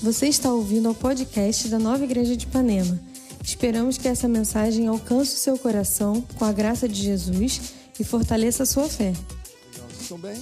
[0.00, 3.00] Você está ouvindo ao podcast da Nova Igreja de Ipanema.
[3.42, 8.62] Esperamos que essa mensagem alcance o seu coração com a graça de Jesus e fortaleça
[8.62, 9.12] a sua fé.
[9.72, 10.40] Vocês estão bem?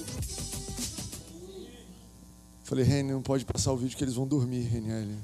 [2.65, 5.17] Falei, Reni, não pode passar o vídeo que eles vão dormir, Reniel.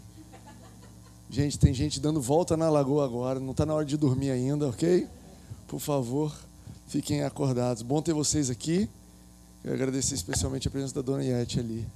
[1.28, 4.66] Gente, tem gente dando volta na lagoa agora, não está na hora de dormir ainda,
[4.66, 5.06] ok?
[5.68, 6.34] Por favor,
[6.86, 7.82] fiquem acordados.
[7.82, 8.88] Bom ter vocês aqui.
[9.62, 11.86] Eu agradecer especialmente a presença da dona Yete ali,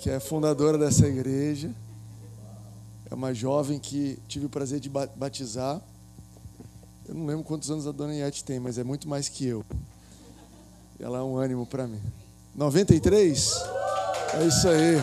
[0.00, 1.70] que é fundadora dessa igreja.
[3.10, 5.78] É uma jovem que tive o prazer de batizar.
[7.06, 9.62] Eu não lembro quantos anos a dona Yete tem, mas é muito mais que eu.
[10.98, 12.00] Ela é um ânimo para mim.
[12.54, 13.52] 93?
[14.40, 15.02] É isso aí.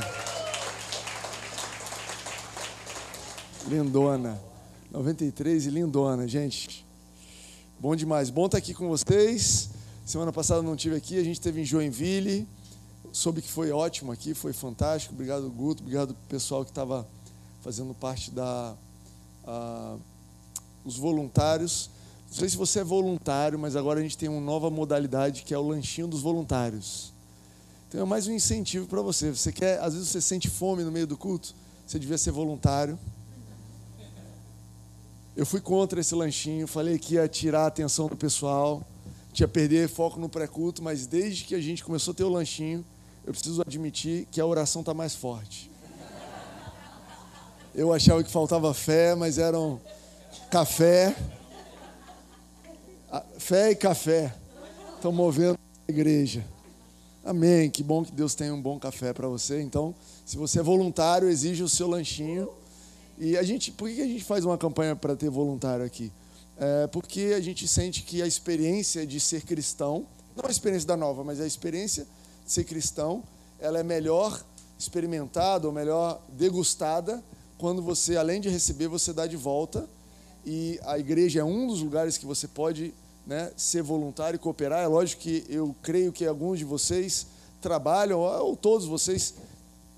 [3.70, 4.42] Lindona.
[4.90, 6.84] 93 e lindona, gente.
[7.80, 8.32] Bom demais.
[8.32, 9.70] Bom estar aqui com vocês.
[10.04, 12.48] Semana passada não tive aqui, a gente teve em Joinville.
[13.18, 15.12] Soube que foi ótimo aqui, foi fantástico.
[15.12, 15.82] Obrigado, Guto.
[15.82, 17.08] Obrigado pessoal que estava
[17.64, 18.76] fazendo parte da.
[19.44, 20.00] Uh,
[20.86, 21.90] os voluntários.
[22.28, 25.52] Não sei se você é voluntário, mas agora a gente tem uma nova modalidade que
[25.52, 27.12] é o lanchinho dos voluntários.
[27.90, 29.32] Então é mais um incentivo para você.
[29.32, 31.56] Você quer, às vezes você sente fome no meio do culto,
[31.88, 33.00] você devia ser voluntário.
[35.36, 38.86] Eu fui contra esse lanchinho, falei que ia tirar a atenção do pessoal
[39.38, 42.84] tinha perder foco no pré-culto, mas desde que a gente começou a ter o lanchinho,
[43.28, 45.70] eu preciso admitir que a oração está mais forte.
[47.76, 49.80] Eu achava que faltava fé, mas eram
[50.50, 51.16] café,
[53.38, 54.34] fé e café
[54.96, 56.44] estão movendo a igreja.
[57.24, 57.70] Amém.
[57.70, 59.62] Que bom que Deus tem um bom café para você.
[59.62, 59.94] Então,
[60.26, 62.50] se você é voluntário, exige o seu lanchinho.
[63.20, 66.12] E a gente, por que a gente faz uma campanha para ter voluntário aqui?
[66.58, 70.98] é, porque a gente sente que a experiência de ser cristão, não a experiência da
[70.98, 72.08] nova, mas a experiência
[72.48, 73.24] ser cristão,
[73.60, 74.44] ela é melhor
[74.80, 77.24] experimentada ou melhor degustada
[77.58, 79.88] quando você, além de receber, você dá de volta.
[80.46, 82.94] E a igreja é um dos lugares que você pode
[83.26, 84.84] né, ser voluntário e cooperar.
[84.84, 87.28] É lógico que eu creio que alguns de vocês
[87.60, 89.34] trabalham, ou todos vocês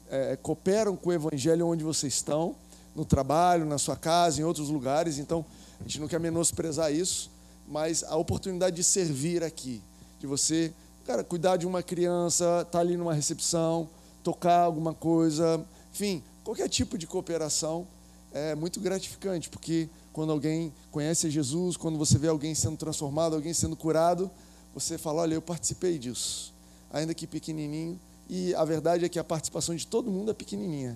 [0.10, 2.56] é, cooperam com o evangelho onde vocês estão,
[2.96, 5.20] no trabalho, na sua casa, em outros lugares.
[5.20, 5.46] Então,
[5.80, 7.30] a gente não quer menosprezar isso,
[7.68, 9.82] mas a oportunidade de servir aqui,
[10.20, 10.74] de você,
[11.10, 13.90] cara, cuidar de uma criança, estar tá ali numa recepção,
[14.24, 17.88] tocar alguma coisa, enfim, qualquer tipo de cooperação
[18.32, 23.56] é muito gratificante, porque quando alguém conhece Jesus, quando você vê alguém sendo transformado, alguém
[23.56, 24.30] sendo curado,
[24.72, 26.54] você fala: olha, eu participei disso,
[26.94, 28.00] ainda que pequenininho,
[28.30, 30.96] e a verdade é que a participação de todo mundo é pequenininha.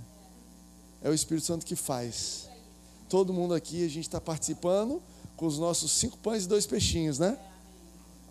[1.02, 2.48] É o Espírito Santo que faz
[3.10, 5.02] todo mundo aqui, a gente está participando
[5.36, 7.36] com os nossos cinco pães e dois peixinhos, né?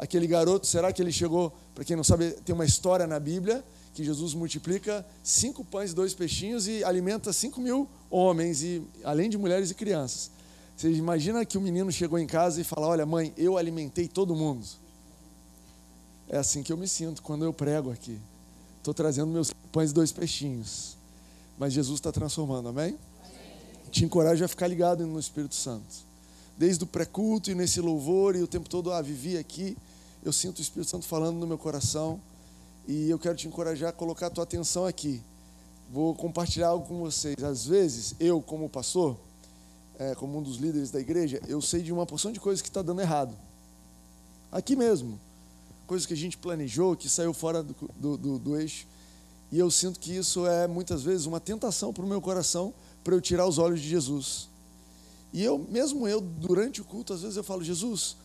[0.02, 1.52] Aquele garoto, será que ele chegou?
[1.74, 3.64] Para quem não sabe, tem uma história na Bíblia
[3.94, 9.30] que Jesus multiplica cinco pães e dois peixinhos e alimenta cinco mil homens, e além
[9.30, 10.30] de mulheres e crianças.
[10.76, 14.34] Você imagina que o menino chegou em casa e fala: Olha, mãe, eu alimentei todo
[14.34, 14.66] mundo.
[16.28, 18.18] É assim que eu me sinto quando eu prego aqui.
[18.78, 20.96] Estou trazendo meus pães e dois peixinhos.
[21.56, 22.98] Mas Jesus está transformando, amém?
[23.92, 26.10] te encorajo a ficar ligado no Espírito Santo.
[26.56, 29.76] Desde o pré-culto e nesse louvor e o tempo todo, ah, vivi aqui,
[30.22, 32.20] eu sinto o Espírito Santo falando no meu coração
[32.86, 35.20] e eu quero te encorajar a colocar a tua atenção aqui.
[35.90, 37.42] Vou compartilhar algo com vocês.
[37.42, 39.16] Às vezes, eu, como pastor,
[39.98, 42.68] é, como um dos líderes da igreja, eu sei de uma porção de coisas que
[42.68, 43.36] está dando errado.
[44.50, 45.18] Aqui mesmo.
[45.86, 48.86] Coisas que a gente planejou, que saiu fora do, do, do, do eixo.
[49.50, 52.72] E eu sinto que isso é, muitas vezes, uma tentação para o meu coração
[53.02, 54.48] para eu tirar os olhos de Jesus.
[55.32, 58.16] E eu, mesmo eu, durante o culto, às vezes eu falo, Jesus,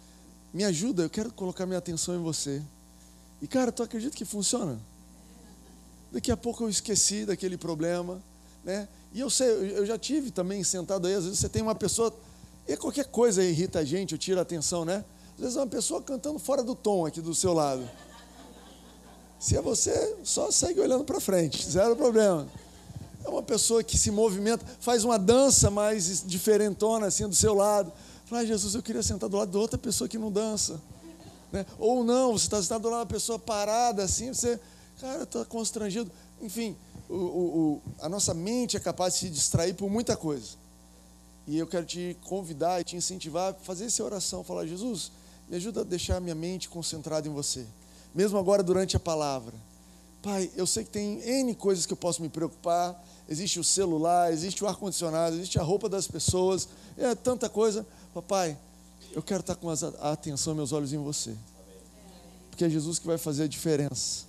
[0.53, 2.61] me ajuda, eu quero colocar minha atenção em você.
[3.41, 4.79] E cara, tu acredita que funciona?
[6.11, 8.21] Daqui a pouco eu esqueci daquele problema,
[8.63, 8.87] né?
[9.13, 9.47] E eu sei,
[9.77, 12.13] eu já tive também sentado aí, às vezes você tem uma pessoa,
[12.67, 15.03] e qualquer coisa irrita a gente, eu tiro a atenção, né?
[15.35, 17.87] Às vezes é uma pessoa cantando fora do tom aqui do seu lado.
[19.39, 22.47] Se é você, só segue olhando para frente, zero problema.
[23.23, 27.91] É uma pessoa que se movimenta, faz uma dança mais diferentona assim do seu lado.
[28.27, 30.81] Fala, ah, Jesus, eu queria sentar do lado de outra pessoa que não dança.
[31.49, 31.65] Né?
[31.79, 34.59] Ou não, você está sentado do lado uma pessoa parada assim, você,
[34.99, 36.11] cara, está constrangido.
[36.41, 36.75] Enfim,
[37.09, 40.57] o, o, a nossa mente é capaz de se distrair por muita coisa.
[41.47, 45.09] E eu quero te convidar e te incentivar a fazer essa oração, falar, Jesus,
[45.47, 47.65] me ajuda a deixar minha mente concentrada em você.
[48.13, 49.53] Mesmo agora durante a palavra.
[50.21, 54.33] Pai, eu sei que tem N coisas que eu posso me preocupar, existe o celular,
[54.33, 57.85] existe o ar-condicionado, existe a roupa das pessoas, é tanta coisa.
[58.21, 58.57] Papai,
[59.11, 61.35] eu quero estar com a atenção, meus olhos em você.
[62.49, 64.25] Porque é Jesus que vai fazer a diferença.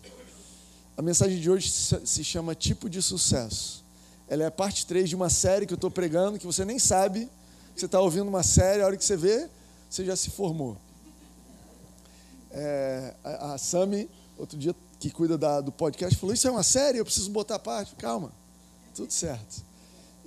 [0.94, 3.82] A mensagem de hoje se chama Tipo de Sucesso.
[4.28, 6.78] Ela é a parte 3 de uma série que eu estou pregando, que você nem
[6.78, 7.30] sabe
[7.74, 9.48] você está ouvindo uma série, a hora que você vê,
[9.88, 10.76] você já se formou.
[12.50, 16.64] É, a, a Sami, outro dia, que cuida da, do podcast, falou: Isso é uma
[16.64, 17.94] série, eu preciso botar a parte.
[17.94, 18.32] Calma,
[18.94, 19.67] tudo certo.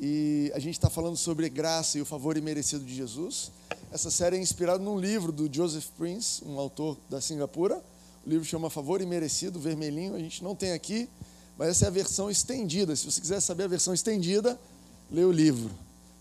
[0.03, 3.51] E a gente está falando sobre graça e o favor imerecido de Jesus.
[3.91, 7.79] Essa série é inspirada num livro do Joseph Prince, um autor da Singapura.
[8.25, 10.15] O livro chama Favor Imerecido, vermelhinho.
[10.15, 11.07] A gente não tem aqui,
[11.55, 12.95] mas essa é a versão estendida.
[12.95, 14.59] Se você quiser saber a versão estendida,
[15.11, 15.69] lê o livro,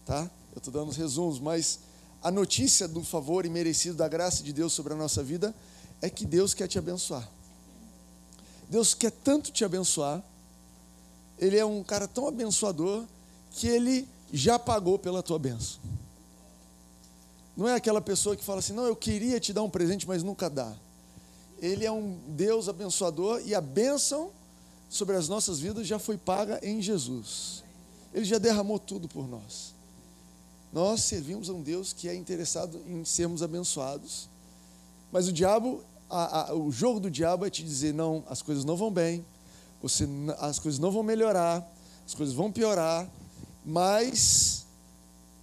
[0.05, 0.31] tá?
[0.53, 1.79] Eu estou dando os resumos, mas
[2.23, 5.55] a notícia do favor imerecido da graça de Deus sobre a nossa vida
[6.03, 7.27] é que Deus quer te abençoar.
[8.69, 10.23] Deus quer tanto te abençoar.
[11.38, 13.06] Ele é um cara tão abençoador
[13.50, 15.81] que ele já pagou pela tua bênção.
[17.56, 20.23] Não é aquela pessoa que fala assim, não, eu queria te dar um presente, mas
[20.23, 20.73] nunca dá.
[21.58, 24.31] Ele é um Deus abençoador e a bênção
[24.88, 27.62] sobre as nossas vidas já foi paga em Jesus.
[28.14, 29.75] Ele já derramou tudo por nós.
[30.73, 34.29] Nós servimos a um Deus que é interessado em sermos abençoados.
[35.12, 38.64] Mas o diabo, a, a, o jogo do diabo é te dizer: não, as coisas
[38.64, 39.25] não vão bem,
[39.82, 40.08] você,
[40.38, 41.69] as coisas não vão melhorar,
[42.06, 43.08] as coisas vão piorar,
[43.65, 44.67] mas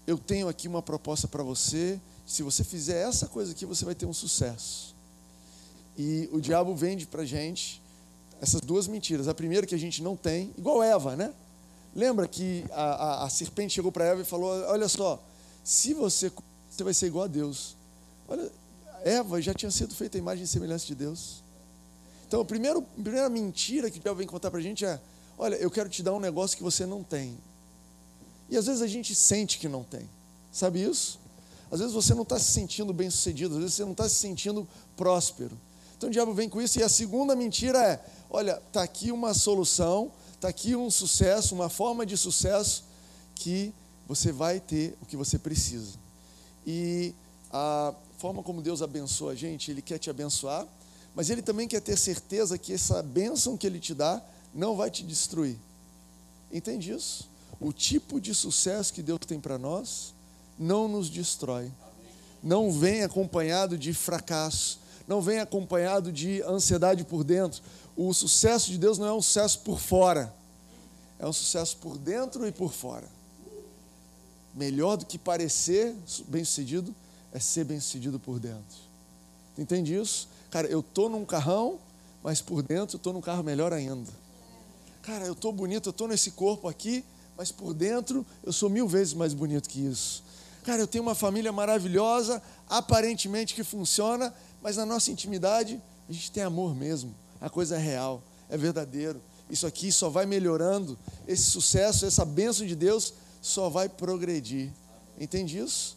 [0.06, 2.00] eu tenho aqui uma proposta para você.
[2.26, 4.96] Se você fizer essa coisa aqui, você vai ter um sucesso.
[5.98, 7.82] E o diabo vende para gente
[8.42, 9.28] essas duas mentiras.
[9.28, 11.34] A primeira que a gente não tem, igual Eva, né?
[11.96, 15.22] Lembra que a, a, a serpente chegou para Eva e falou: Olha só,
[15.64, 16.32] se você,
[16.70, 17.76] você vai ser igual a Deus.
[18.28, 18.52] Olha,
[19.04, 21.44] Eva já tinha sido feita a imagem e semelhança de Deus.
[22.28, 25.00] Então, a primeira, a primeira mentira que o diabo vem contar para a gente é:
[25.38, 27.38] Olha, eu quero te dar um negócio que você não tem.
[28.50, 30.10] E às vezes a gente sente que não tem.
[30.52, 31.20] Sabe isso?
[31.72, 34.16] Às vezes você não está se sentindo bem sucedido, às vezes você não está se
[34.16, 35.58] sentindo próspero.
[35.98, 36.80] Então o diabo vem com isso.
[36.80, 41.70] E a segunda mentira é: olha, está aqui uma solução, está aqui um sucesso, uma
[41.70, 42.84] forma de sucesso
[43.36, 43.74] que
[44.08, 45.98] você vai ter o que você precisa.
[46.66, 47.14] E
[47.52, 50.66] a forma como Deus abençoa a gente, Ele quer te abençoar,
[51.14, 54.22] mas Ele também quer ter certeza que essa bênção que Ele te dá
[54.54, 55.58] não vai te destruir.
[56.52, 57.28] Entende isso?
[57.60, 60.14] O tipo de sucesso que Deus tem para nós
[60.58, 61.72] não nos destrói.
[62.42, 67.62] Não vem acompanhado de fracasso, não vem acompanhado de ansiedade por dentro.
[67.96, 70.34] O sucesso de Deus não é um sucesso por fora,
[71.18, 73.08] é um sucesso por dentro e por fora.
[74.54, 75.96] Melhor do que parecer
[76.28, 76.94] bem-sucedido
[77.32, 78.88] é ser bem-sucedido por dentro.
[79.58, 80.28] Entende isso?
[80.52, 81.80] Cara, eu estou num carrão,
[82.24, 84.12] mas por dentro eu estou num carro melhor ainda.
[85.02, 87.04] Cara, eu estou bonito, eu estou nesse corpo aqui,
[87.38, 90.24] mas por dentro eu sou mil vezes mais bonito que isso.
[90.64, 95.80] Cara, eu tenho uma família maravilhosa, aparentemente que funciona, mas na nossa intimidade
[96.10, 97.14] a gente tem amor mesmo.
[97.40, 99.22] A coisa é real, é verdadeiro.
[99.50, 100.98] Isso aqui só vai melhorando.
[101.28, 104.72] Esse sucesso, essa bênção de Deus só vai progredir.
[105.20, 105.96] Entende isso?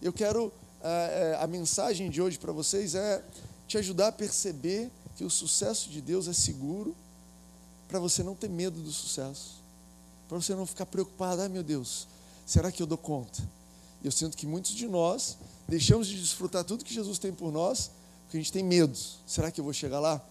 [0.00, 0.52] Eu quero.
[0.84, 3.22] É, a mensagem de hoje para vocês é
[3.68, 6.94] te ajudar a perceber que o sucesso de Deus é seguro,
[7.88, 9.61] para você não ter medo do sucesso
[10.32, 12.08] para você não ficar preocupado, ai meu Deus,
[12.46, 13.46] será que eu dou conta?
[14.02, 15.36] Eu sinto que muitos de nós
[15.68, 17.90] deixamos de desfrutar tudo que Jesus tem por nós,
[18.24, 18.96] porque a gente tem medo.
[19.26, 20.22] Será que eu vou chegar lá?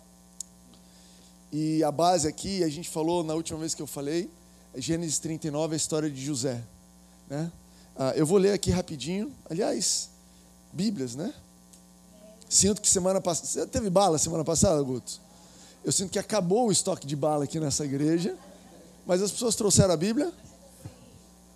[1.52, 4.28] E a base aqui, a gente falou na última vez que eu falei,
[4.74, 6.64] é Gênesis 39, a história de José.
[7.30, 7.52] Né?
[7.96, 9.32] Ah, eu vou ler aqui rapidinho.
[9.48, 10.10] Aliás,
[10.74, 11.32] Bíblias, né?
[12.50, 13.48] Sinto que semana passada.
[13.48, 15.22] Você teve bala semana passada, Guto?
[15.86, 18.36] Eu sinto que acabou o estoque de bala aqui nessa igreja.
[19.12, 20.32] Mas as pessoas trouxeram a Bíblia.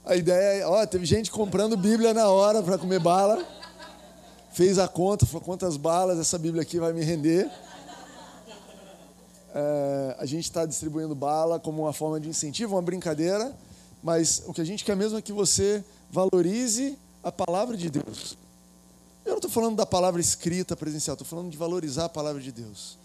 [0.03, 3.47] A ideia é, ó, teve gente comprando Bíblia na hora para comer bala.
[4.51, 7.49] Fez a conta, falou quantas balas essa Bíblia aqui vai me render.
[9.53, 13.55] É, a gente está distribuindo bala como uma forma de incentivo, uma brincadeira,
[14.03, 15.81] mas o que a gente quer mesmo é que você
[16.11, 18.37] valorize a palavra de Deus.
[19.23, 22.51] Eu não estou falando da palavra escrita presencial, estou falando de valorizar a palavra de
[22.51, 22.97] Deus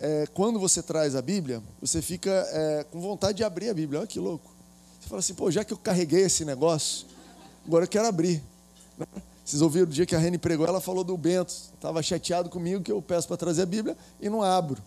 [0.00, 4.00] é, quando você traz a Bíblia, você fica é, com vontade de abrir a Bíblia.
[4.00, 4.52] Olha que louco.
[5.00, 7.06] Você fala assim, pô, já que eu carreguei esse negócio,
[7.66, 8.42] agora eu quero abrir.
[9.44, 11.52] Vocês ouviram o dia que a Reni pregou, ela falou do Bento.
[11.74, 14.82] Estava chateado comigo que eu peço para trazer a Bíblia e não abro.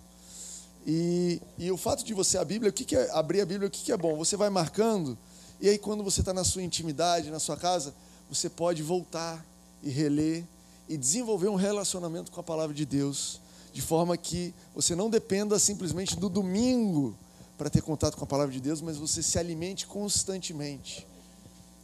[0.85, 3.67] E, e, o fato de você a Bíblia, o que, que é abrir a Bíblia,
[3.67, 4.15] o que, que é bom?
[4.15, 5.17] Você vai marcando,
[5.59, 7.93] e aí quando você está na sua intimidade, na sua casa,
[8.29, 9.45] você pode voltar
[9.83, 10.45] e reler
[10.87, 13.41] e desenvolver um relacionamento com a palavra de Deus
[13.77, 17.15] de forma que você não dependa simplesmente do domingo
[17.59, 21.05] para ter contato com a palavra de Deus, mas você se alimente constantemente.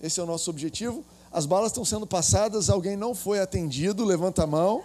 [0.02, 1.06] Esse é o nosso objetivo.
[1.32, 4.82] As balas estão sendo passadas, alguém não foi atendido, levanta a mão.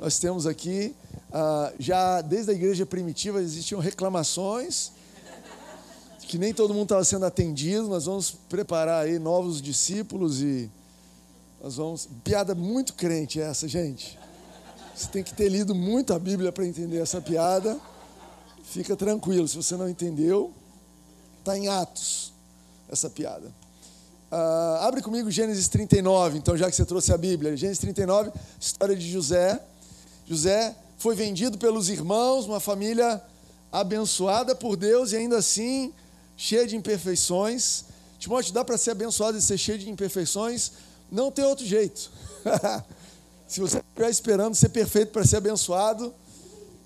[0.00, 0.94] Nós temos aqui,
[1.32, 4.92] ah, já desde a igreja primitiva existiam reclamações.
[6.28, 7.88] que nem todo mundo estava sendo atendido.
[7.88, 10.70] Nós vamos preparar aí novos discípulos e
[11.60, 12.08] nós vamos.
[12.22, 14.16] Piada muito crente essa, gente.
[14.96, 17.78] Você tem que ter lido muito a Bíblia para entender essa piada.
[18.64, 20.50] Fica tranquilo, se você não entendeu,
[21.38, 22.32] está em Atos
[22.88, 23.46] essa piada.
[24.32, 27.54] Uh, abre comigo Gênesis 39, então, já que você trouxe a Bíblia.
[27.58, 29.62] Gênesis 39, história de José.
[30.26, 33.22] José foi vendido pelos irmãos, uma família
[33.70, 35.92] abençoada por Deus e ainda assim
[36.38, 37.84] cheia de imperfeições.
[38.18, 40.72] Timóteo, dá para ser abençoado e ser cheio de imperfeições?
[41.12, 42.10] Não tem outro jeito.
[43.46, 46.12] Se você estiver esperando ser perfeito para ser abençoado,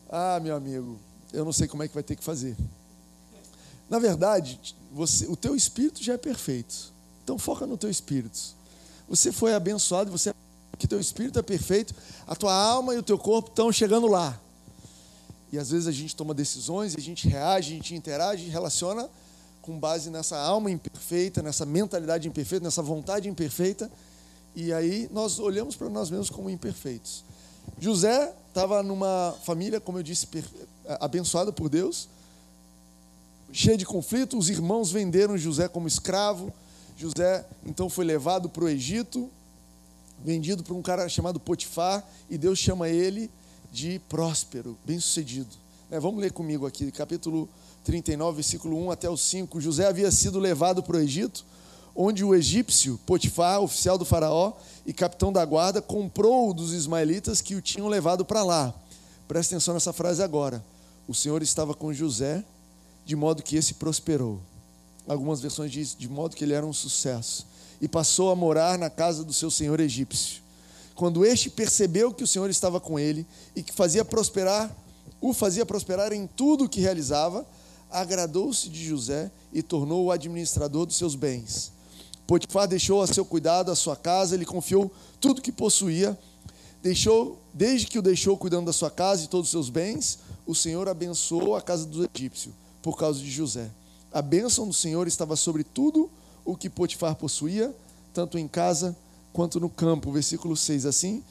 [0.08, 0.98] ah, meu amigo,
[1.32, 2.56] eu não sei como é que vai ter que fazer.
[3.88, 4.60] Na verdade,
[4.92, 6.92] você, o teu espírito já é perfeito.
[7.24, 8.38] Então foca no teu espírito.
[9.08, 10.32] Você foi abençoado, você
[10.78, 11.94] que teu espírito é perfeito,
[12.26, 14.40] a tua alma e o teu corpo estão chegando lá.
[15.52, 19.08] E às vezes a gente toma decisões, a gente reage, a gente interage, relaciona
[19.60, 23.90] com base nessa alma imperfeita, nessa mentalidade imperfeita, nessa vontade imperfeita,
[24.54, 27.24] e aí nós olhamos para nós mesmos como imperfeitos.
[27.78, 30.26] José estava numa família, como eu disse,
[31.00, 32.08] abençoada por Deus,
[33.52, 34.36] cheia de conflito.
[34.36, 36.52] Os irmãos venderam José como escravo.
[36.96, 39.30] José então foi levado para o Egito,
[40.22, 43.30] vendido para um cara chamado Potifar, e Deus chama ele
[43.72, 45.48] de próspero, bem-sucedido.
[45.90, 47.48] É, vamos ler comigo aqui, capítulo
[47.84, 49.60] 39, versículo 1 até o 5.
[49.60, 51.44] José havia sido levado para o Egito,
[52.02, 54.54] onde o egípcio Potifar, oficial do faraó
[54.86, 58.74] e capitão da guarda, comprou dos ismaelitas que o tinham levado para lá.
[59.28, 60.64] Presta atenção nessa frase agora.
[61.06, 62.42] O Senhor estava com José,
[63.04, 64.40] de modo que esse prosperou.
[65.06, 67.46] Algumas versões dizem de modo que ele era um sucesso.
[67.82, 70.42] E passou a morar na casa do seu senhor egípcio.
[70.94, 74.74] Quando este percebeu que o Senhor estava com ele e que fazia prosperar,
[75.20, 77.46] o fazia prosperar em tudo o que realizava,
[77.90, 81.72] agradou-se de José e tornou o administrador dos seus bens.
[82.30, 84.88] Potifar deixou a seu cuidado a sua casa, ele confiou
[85.20, 86.16] tudo que possuía,
[86.80, 90.54] deixou, desde que o deixou cuidando da sua casa e todos os seus bens, o
[90.54, 93.68] Senhor abençoou a casa do egípcio por causa de José.
[94.12, 96.08] A bênção do Senhor estava sobre tudo
[96.44, 97.74] o que Potifar possuía,
[98.14, 98.96] tanto em casa
[99.32, 100.12] quanto no campo.
[100.12, 101.24] Versículo 6 assim: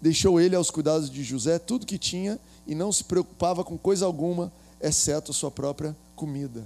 [0.00, 4.06] Deixou ele aos cuidados de José tudo que tinha e não se preocupava com coisa
[4.06, 6.64] alguma, exceto a sua própria comida.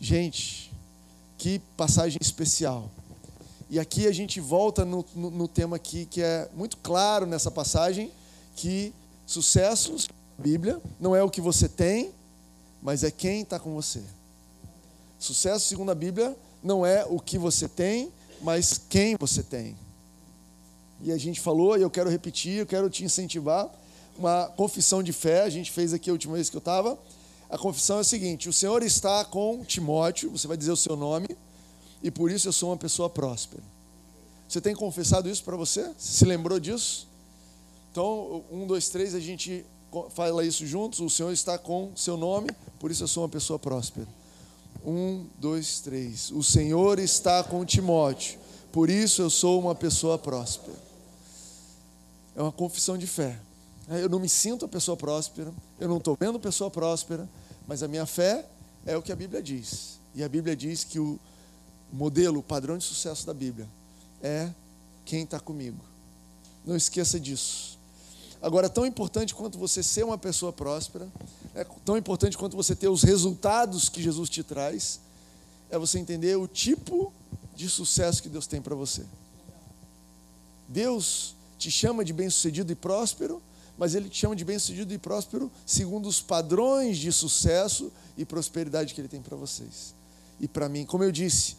[0.00, 0.71] Gente,
[1.42, 2.88] que passagem especial.
[3.68, 7.50] E aqui a gente volta no, no, no tema aqui que é muito claro nessa
[7.50, 8.12] passagem
[8.54, 8.94] que
[9.26, 10.06] sucessos
[10.38, 12.12] Bíblia não é o que você tem,
[12.80, 14.04] mas é quem está com você.
[15.18, 19.76] Sucesso, segundo a Bíblia, não é o que você tem, mas quem você tem.
[21.00, 23.68] E a gente falou, e eu quero repetir, eu quero te incentivar,
[24.16, 26.96] uma confissão de fé, a gente fez aqui a última vez que eu estava,
[27.52, 30.96] a confissão é a seguinte: o Senhor está com Timóteo, você vai dizer o seu
[30.96, 31.28] nome,
[32.02, 33.62] e por isso eu sou uma pessoa próspera.
[34.48, 35.82] Você tem confessado isso para você?
[35.98, 37.06] Você se lembrou disso?
[37.90, 39.66] Então, um, dois, três, a gente
[40.14, 41.00] fala isso juntos.
[41.00, 42.48] O Senhor está com seu nome,
[42.80, 44.08] por isso eu sou uma pessoa próspera.
[44.82, 46.30] Um, dois, três.
[46.30, 48.38] O Senhor está com Timóteo,
[48.72, 50.76] por isso eu sou uma pessoa próspera.
[52.34, 53.38] É uma confissão de fé.
[53.88, 57.28] Eu não me sinto a pessoa próspera, eu não estou vendo pessoa próspera,
[57.66, 58.46] mas a minha fé
[58.84, 59.98] é o que a Bíblia diz.
[60.14, 61.18] E a Bíblia diz que o
[61.92, 63.68] modelo, o padrão de sucesso da Bíblia
[64.22, 64.50] é
[65.04, 65.82] quem está comigo.
[66.64, 67.78] Não esqueça disso.
[68.40, 71.08] Agora, tão importante quanto você ser uma pessoa próspera,
[71.54, 75.00] é tão importante quanto você ter os resultados que Jesus te traz,
[75.70, 77.12] é você entender o tipo
[77.54, 79.04] de sucesso que Deus tem para você.
[80.68, 83.40] Deus te chama de bem-sucedido e próspero,
[83.76, 88.94] mas ele te chama de bem-sucedido e próspero segundo os padrões de sucesso e prosperidade
[88.94, 89.94] que ele tem para vocês.
[90.38, 91.56] E para mim, como eu disse,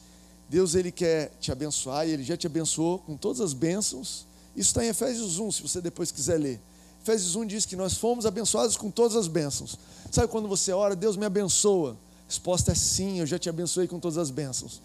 [0.50, 4.26] Deus ele quer te abençoar e ele já te abençoou com todas as bênçãos.
[4.56, 6.60] Isso está em Efésios 1, se você depois quiser ler.
[7.02, 9.78] Efésios 1 diz que nós fomos abençoados com todas as bênçãos.
[10.12, 11.94] Sabe quando você ora, Deus me abençoa?
[11.94, 14.82] A resposta é sim, eu já te abençoei com todas as bênçãos.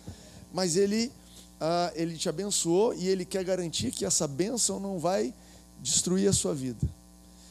[0.53, 1.13] Mas ele,
[1.61, 5.33] ah, ele te abençoou e ele quer garantir que essa bênção não vai
[5.81, 6.89] destruir a sua vida.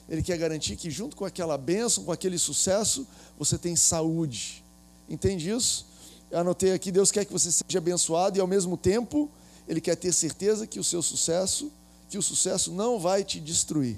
[0.09, 3.05] Ele quer garantir que, junto com aquela bênção, com aquele sucesso,
[3.37, 4.63] você tem saúde.
[5.09, 5.85] Entende isso?
[6.31, 9.29] Eu anotei aqui: Deus quer que você seja abençoado e, ao mesmo tempo,
[9.67, 11.71] Ele quer ter certeza que o seu sucesso,
[12.09, 13.97] que o sucesso não vai te destruir.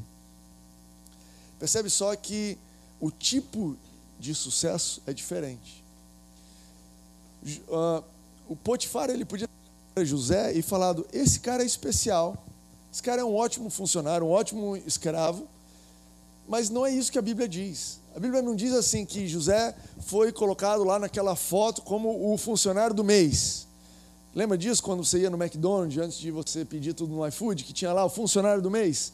[1.59, 2.57] Percebe só que
[2.99, 3.77] o tipo
[4.19, 5.83] de sucesso é diferente.
[7.67, 8.03] Uh,
[8.47, 9.47] o Potifar ele podia
[9.93, 12.35] para José e falado: esse cara é especial,
[12.91, 15.47] esse cara é um ótimo funcionário, um ótimo escravo,
[16.49, 17.99] mas não é isso que a Bíblia diz.
[18.15, 22.95] A Bíblia não diz assim que José foi colocado lá naquela foto como o funcionário
[22.95, 23.67] do mês.
[24.33, 27.71] Lembra disso quando você ia no McDonald's antes de você pedir tudo no iFood, que
[27.71, 29.13] tinha lá o funcionário do mês?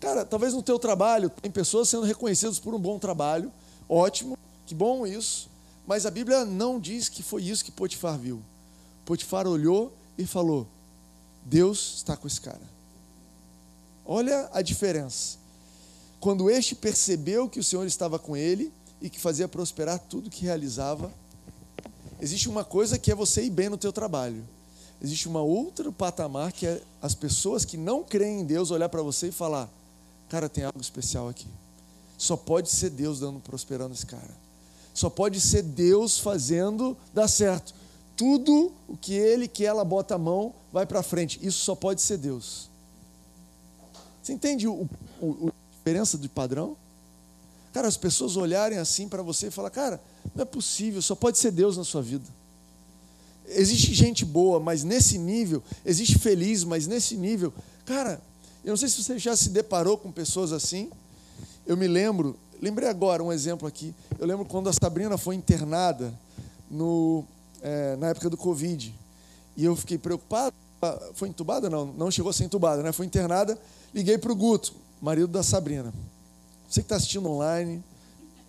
[0.00, 3.52] Cara, talvez no teu trabalho tem pessoas sendo reconhecidas por um bom trabalho,
[3.86, 5.50] ótimo, que bom isso,
[5.86, 8.40] mas a Bíblia não diz que foi isso que Potifar viu.
[9.04, 10.66] Potifar olhou e falou:
[11.44, 12.60] Deus está com esse cara.
[14.06, 15.37] Olha a diferença.
[16.20, 20.44] Quando este percebeu que o Senhor estava com ele e que fazia prosperar tudo que
[20.44, 21.12] realizava,
[22.20, 24.44] existe uma coisa que é você ir bem no teu trabalho.
[25.00, 29.02] Existe uma outra patamar que é as pessoas que não creem em Deus olhar para
[29.02, 29.70] você e falar:
[30.28, 31.46] "Cara, tem algo especial aqui".
[32.16, 34.36] Só pode ser Deus dando prosperando esse cara.
[34.92, 37.72] Só pode ser Deus fazendo dar certo.
[38.16, 41.38] Tudo o que ele que ela bota a mão vai para frente.
[41.40, 42.68] Isso só pode ser Deus.
[44.20, 44.88] Você entende o,
[45.22, 45.52] o,
[45.88, 46.76] diferença de padrão?
[47.72, 50.00] Cara, as pessoas olharem assim para você e falar, cara,
[50.34, 52.24] não é possível, só pode ser Deus na sua vida.
[53.46, 57.52] Existe gente boa, mas nesse nível, existe feliz, mas nesse nível,
[57.86, 58.20] cara,
[58.62, 60.90] eu não sei se você já se deparou com pessoas assim.
[61.66, 63.94] Eu me lembro, lembrei agora um exemplo aqui.
[64.18, 66.12] Eu lembro quando a Sabrina foi internada
[66.70, 67.24] no,
[67.62, 68.94] é, na época do Covid.
[69.56, 70.54] E eu fiquei preocupado.
[71.14, 71.70] Foi entubada?
[71.70, 72.92] Não, não chegou a ser entubada, né?
[72.92, 73.58] Foi internada.
[73.94, 75.92] Liguei para o Guto marido da Sabrina.
[76.68, 77.82] Você que está assistindo online,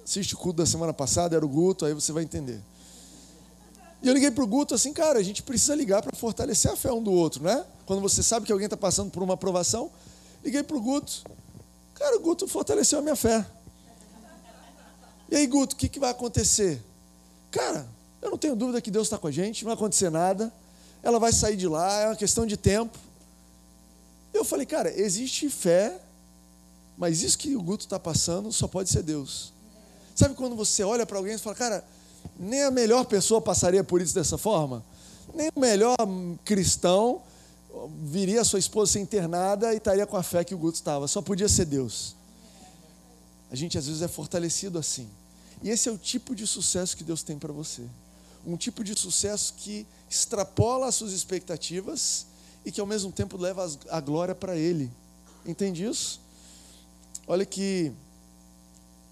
[0.03, 2.59] assiste o culto da semana passada, era o Guto, aí você vai entender.
[4.01, 6.75] E eu liguei para o Guto assim, cara, a gente precisa ligar para fortalecer a
[6.75, 7.65] fé um do outro, né?
[7.85, 9.91] Quando você sabe que alguém está passando por uma aprovação,
[10.43, 11.23] liguei para o Guto.
[11.93, 13.45] Cara, o Guto fortaleceu a minha fé.
[15.29, 16.81] E aí, Guto, o que, que vai acontecer?
[17.51, 17.87] Cara,
[18.21, 20.51] eu não tenho dúvida que Deus está com a gente, não vai acontecer nada.
[21.03, 22.97] Ela vai sair de lá, é uma questão de tempo.
[24.33, 25.99] Eu falei, cara, existe fé
[26.99, 29.53] mas isso que o Guto está passando só pode ser Deus.
[30.13, 31.85] Sabe quando você olha para alguém e fala, cara,
[32.37, 34.83] nem a melhor pessoa passaria por isso dessa forma?
[35.33, 35.95] Nem o melhor
[36.43, 37.21] cristão
[38.03, 41.07] viria a sua esposa ser internada e estaria com a fé que o Guto estava.
[41.07, 42.17] Só podia ser Deus.
[43.49, 45.07] A gente às vezes é fortalecido assim.
[45.63, 47.83] E esse é o tipo de sucesso que Deus tem para você.
[48.45, 52.25] Um tipo de sucesso que extrapola as suas expectativas
[52.65, 54.91] e que ao mesmo tempo leva a glória para Ele.
[55.45, 56.19] Entende isso?
[57.31, 57.91] Olha que,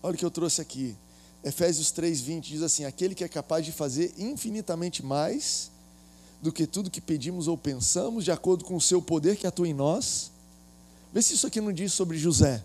[0.02, 0.96] olha que eu trouxe aqui.
[1.44, 5.70] Efésios 3:20 diz assim: aquele que é capaz de fazer infinitamente mais
[6.42, 9.68] do que tudo que pedimos ou pensamos, de acordo com o seu poder que atua
[9.68, 10.32] em nós.
[11.14, 12.64] Vê se isso aqui não diz sobre José.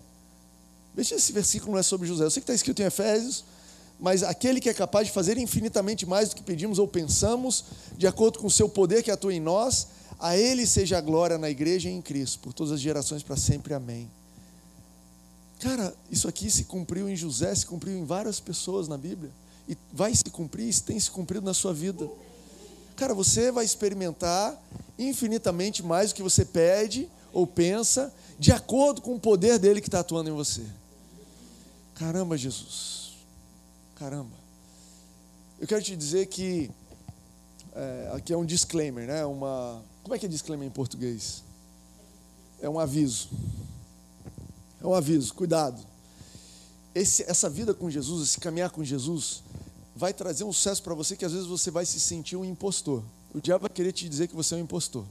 [0.95, 2.23] Vê se esse versículo não é sobre José.
[2.23, 3.45] Eu sei que está escrito em Efésios,
[3.99, 7.63] mas aquele que é capaz de fazer infinitamente mais do que pedimos ou pensamos,
[7.95, 9.87] de acordo com o seu poder que atua em nós,
[10.19, 13.37] a ele seja a glória na igreja e em Cristo, por todas as gerações para
[13.37, 13.75] sempre.
[13.75, 14.09] Amém.
[15.63, 19.31] Cara, isso aqui se cumpriu em José, se cumpriu em várias pessoas na Bíblia.
[19.65, 22.05] E vai se cumprir, isso tem se cumprido na sua vida.
[22.97, 24.61] Cara, você vai experimentar
[24.99, 29.87] infinitamente mais do que você pede ou pensa, de acordo com o poder dele que
[29.87, 30.65] está atuando em você.
[31.95, 33.13] Caramba, Jesus.
[33.95, 34.35] Caramba.
[35.61, 36.69] Eu quero te dizer que
[37.73, 39.25] é, aqui é um disclaimer, né?
[39.25, 41.41] Uma, como é que é disclaimer em português?
[42.61, 43.29] É um aviso.
[44.83, 45.81] É um aviso, cuidado.
[46.93, 49.41] Esse, essa vida com Jesus, esse caminhar com Jesus,
[49.95, 53.01] vai trazer um sucesso para você que às vezes você vai se sentir um impostor.
[53.33, 55.05] O diabo vai querer te dizer que você é um impostor.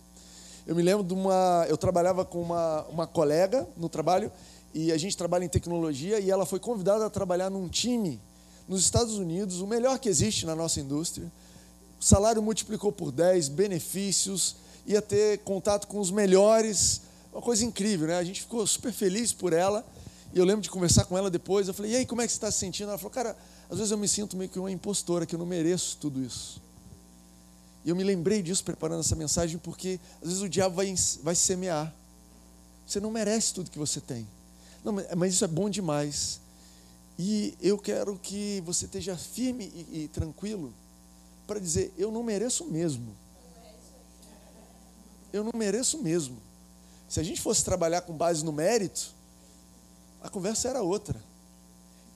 [0.67, 1.65] Eu me lembro de uma.
[1.71, 4.31] Eu trabalhava com uma, uma colega no trabalho,
[4.75, 8.21] e a gente trabalha em tecnologia, e ela foi convidada a trabalhar num time
[8.69, 11.33] nos Estados Unidos, o melhor que existe na nossa indústria.
[11.99, 14.55] O salário multiplicou por 10, benefícios,
[14.87, 17.01] ia ter contato com os melhores
[17.33, 18.19] uma coisa incrível, né?
[18.19, 19.85] A gente ficou super feliz por ela.
[20.35, 21.67] E eu lembro de conversar com ela depois.
[21.67, 22.91] Eu falei, e aí, como é que você está se sentindo?
[22.91, 23.37] Ela falou, cara,
[23.71, 26.61] às vezes eu me sinto meio que uma impostora, que eu não mereço tudo isso.
[27.85, 31.35] E eu me lembrei disso preparando essa mensagem, porque às vezes o diabo vai, vai
[31.35, 31.93] semear.
[32.87, 34.27] Você não merece tudo que você tem.
[34.85, 36.41] Não, mas isso é bom demais.
[37.19, 40.73] E eu quero que você esteja firme e, e tranquilo
[41.47, 43.17] para dizer: eu não mereço mesmo.
[45.33, 46.37] Eu não mereço mesmo.
[47.13, 49.13] Se a gente fosse trabalhar com base no mérito,
[50.23, 51.23] a conversa era outra.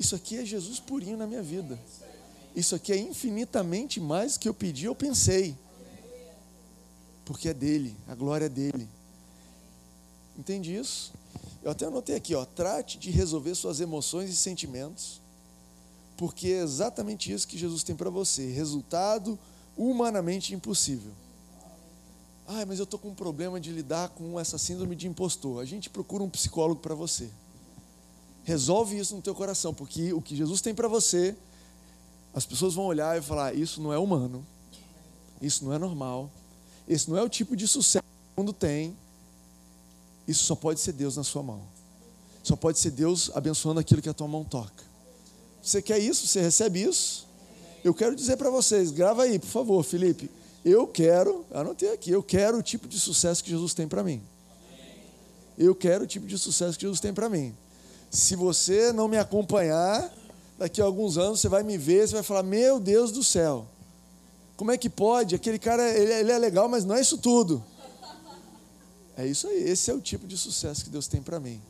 [0.00, 1.78] Isso aqui é Jesus purinho na minha vida.
[2.54, 5.54] Isso aqui é infinitamente mais do que eu pedi ou pensei.
[7.26, 8.88] Porque é dele, a glória é dele.
[10.35, 11.12] Entende isso?
[11.62, 15.20] Eu até anotei aqui, ó, trate de resolver suas emoções e sentimentos,
[16.16, 19.38] porque é exatamente isso que Jesus tem para você, resultado
[19.76, 21.12] humanamente impossível.
[22.46, 25.61] Ah, mas eu estou com um problema de lidar com essa síndrome de impostor.
[25.61, 27.28] A gente procura um psicólogo para você.
[28.44, 31.37] Resolve isso no teu coração, porque o que Jesus tem para você,
[32.32, 34.46] as pessoas vão olhar e falar: isso não é humano,
[35.42, 36.30] isso não é normal,
[36.87, 38.96] esse não é o tipo de sucesso que o mundo tem.
[40.28, 41.62] Isso só pode ser Deus na sua mão.
[42.44, 44.85] Só pode ser Deus abençoando aquilo que a tua mão toca.
[45.61, 46.28] Você quer isso?
[46.28, 47.26] Você recebe isso?
[47.82, 50.30] Eu quero dizer para vocês, grava aí, por favor, Felipe.
[50.68, 54.20] Eu quero, anotei aqui, eu quero o tipo de sucesso que Jesus tem para mim.
[55.57, 57.55] Eu quero o tipo de sucesso que Jesus tem para mim.
[58.11, 60.12] Se você não me acompanhar,
[60.59, 63.64] daqui a alguns anos você vai me ver, você vai falar: Meu Deus do céu,
[64.57, 65.37] como é que pode?
[65.37, 67.64] Aquele cara, ele, ele é legal, mas não é isso tudo.
[69.16, 71.62] É isso aí, esse é o tipo de sucesso que Deus tem para mim.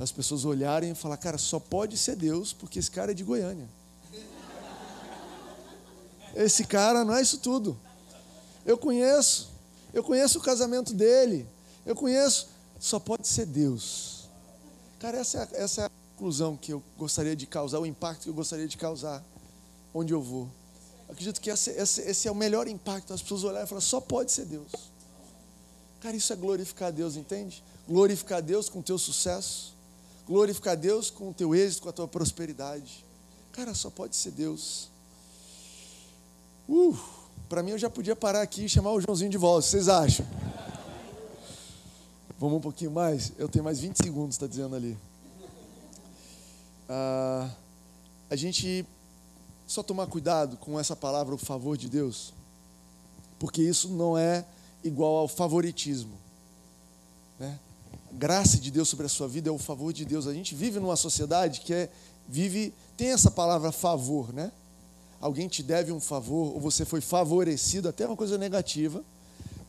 [0.00, 3.22] As pessoas olharem e falar, cara, só pode ser Deus porque esse cara é de
[3.22, 3.68] Goiânia.
[6.34, 7.78] Esse cara não é isso tudo.
[8.64, 9.50] Eu conheço,
[9.92, 11.46] eu conheço o casamento dele,
[11.84, 12.48] eu conheço,
[12.80, 14.28] só pode ser Deus.
[14.98, 18.30] Cara, essa é, essa é a conclusão que eu gostaria de causar, o impacto que
[18.30, 19.22] eu gostaria de causar
[19.92, 20.48] onde eu vou.
[21.08, 24.00] acredito que esse, esse, esse, é o melhor impacto, as pessoas olharem e falar, só
[24.00, 24.72] pode ser Deus.
[26.00, 27.62] Cara, isso é glorificar a Deus, entende?
[27.86, 29.74] Glorificar a Deus com o teu sucesso,
[30.26, 33.04] glorificar a Deus com o teu êxito, com a tua prosperidade.
[33.52, 34.88] Cara, só pode ser Deus.
[36.68, 36.98] Uh,
[37.48, 40.26] para mim eu já podia parar aqui e chamar o Joãozinho de volta, vocês acham?
[42.38, 43.32] Vamos um pouquinho mais?
[43.38, 44.98] Eu tenho mais 20 segundos, está dizendo ali.
[46.88, 47.50] Ah,
[48.28, 48.84] a gente
[49.66, 52.34] só tomar cuidado com essa palavra, o favor de Deus,
[53.38, 54.44] porque isso não é
[54.82, 56.12] igual ao favoritismo.
[57.38, 57.58] Né?
[58.10, 60.26] A graça de Deus sobre a sua vida é o favor de Deus.
[60.26, 61.90] A gente vive numa sociedade que é,
[62.28, 64.52] vive, tem essa palavra favor, né?
[65.24, 69.02] Alguém te deve um favor, ou você foi favorecido, até uma coisa negativa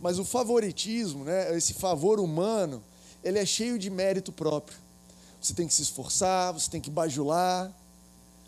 [0.05, 2.83] mas o favoritismo, né, esse favor humano,
[3.23, 4.77] ele é cheio de mérito próprio.
[5.41, 7.71] Você tem que se esforçar, você tem que bajular.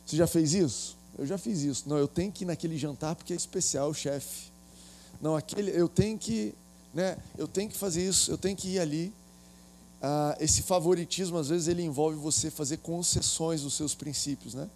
[0.06, 0.96] Você já fez isso?
[1.18, 1.90] Eu já fiz isso.
[1.90, 4.52] Não, eu tenho que ir naquele jantar porque é especial, chefe.
[5.20, 6.54] Não, aquele, eu tenho que,
[6.94, 9.12] né, eu tenho que fazer isso, eu tenho que ir ali.
[10.00, 14.70] Ah, esse favoritismo, às vezes, ele envolve você fazer concessões dos seus princípios, né?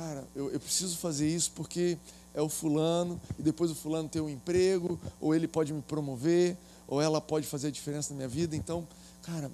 [0.00, 1.98] Cara, eu, eu preciso fazer isso porque
[2.32, 6.56] é o fulano, e depois o fulano tem um emprego, ou ele pode me promover,
[6.88, 8.56] ou ela pode fazer a diferença na minha vida.
[8.56, 8.88] Então,
[9.20, 9.50] cara,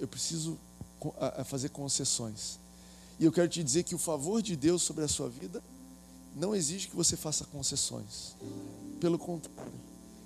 [0.00, 0.58] eu preciso
[1.44, 2.58] fazer concessões.
[3.20, 5.62] E eu quero te dizer que o favor de Deus sobre a sua vida
[6.34, 8.34] não exige que você faça concessões.
[8.98, 9.72] Pelo contrário.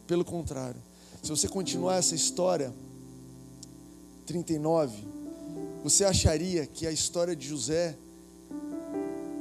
[0.07, 0.81] Pelo contrário.
[1.23, 2.73] Se você continuar essa história
[4.25, 4.97] 39,
[5.85, 7.99] você acharia que a história de José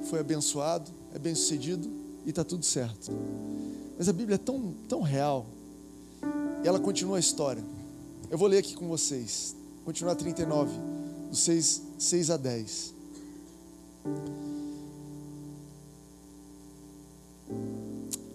[0.04, 1.90] foi abençoado, é bem-sucedido,
[2.26, 3.12] e está tudo certo.
[3.98, 5.46] Mas a Bíblia é tão, tão real.
[6.64, 7.64] E ela continua a história.
[8.30, 9.56] Eu vou ler aqui com vocês.
[9.84, 10.72] Continuar 39,
[11.30, 12.94] do 6, 6 a 10.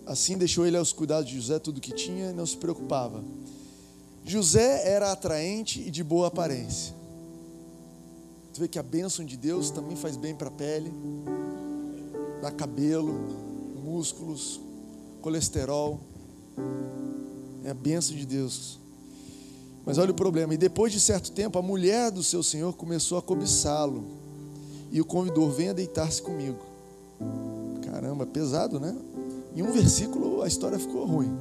[0.06, 3.24] Assim deixou ele aos cuidados de José tudo que tinha não se preocupava.
[4.24, 6.94] José era atraente e de boa aparência.
[8.52, 10.92] Você vê que a bênção de Deus também faz bem para a pele,
[12.40, 13.14] dá cabelo,
[13.84, 14.60] músculos,
[15.20, 16.00] colesterol.
[17.64, 18.78] É a bênção de Deus.
[19.84, 20.54] Mas olha o problema.
[20.54, 24.04] E depois de certo tempo, a mulher do seu senhor começou a cobiçá-lo.
[24.90, 26.58] E o convidou: venha deitar-se comigo.
[27.84, 28.96] Caramba, pesado, né?
[29.54, 31.36] Em um versículo a história ficou ruim.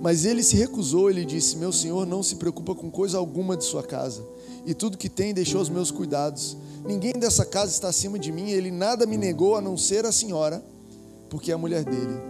[0.00, 3.64] Mas ele se recusou, ele disse: Meu senhor não se preocupa com coisa alguma de
[3.64, 4.24] sua casa,
[4.66, 6.56] e tudo que tem deixou aos meus cuidados.
[6.84, 10.12] Ninguém dessa casa está acima de mim, ele nada me negou a não ser a
[10.12, 10.62] senhora,
[11.28, 12.20] porque é a mulher dele.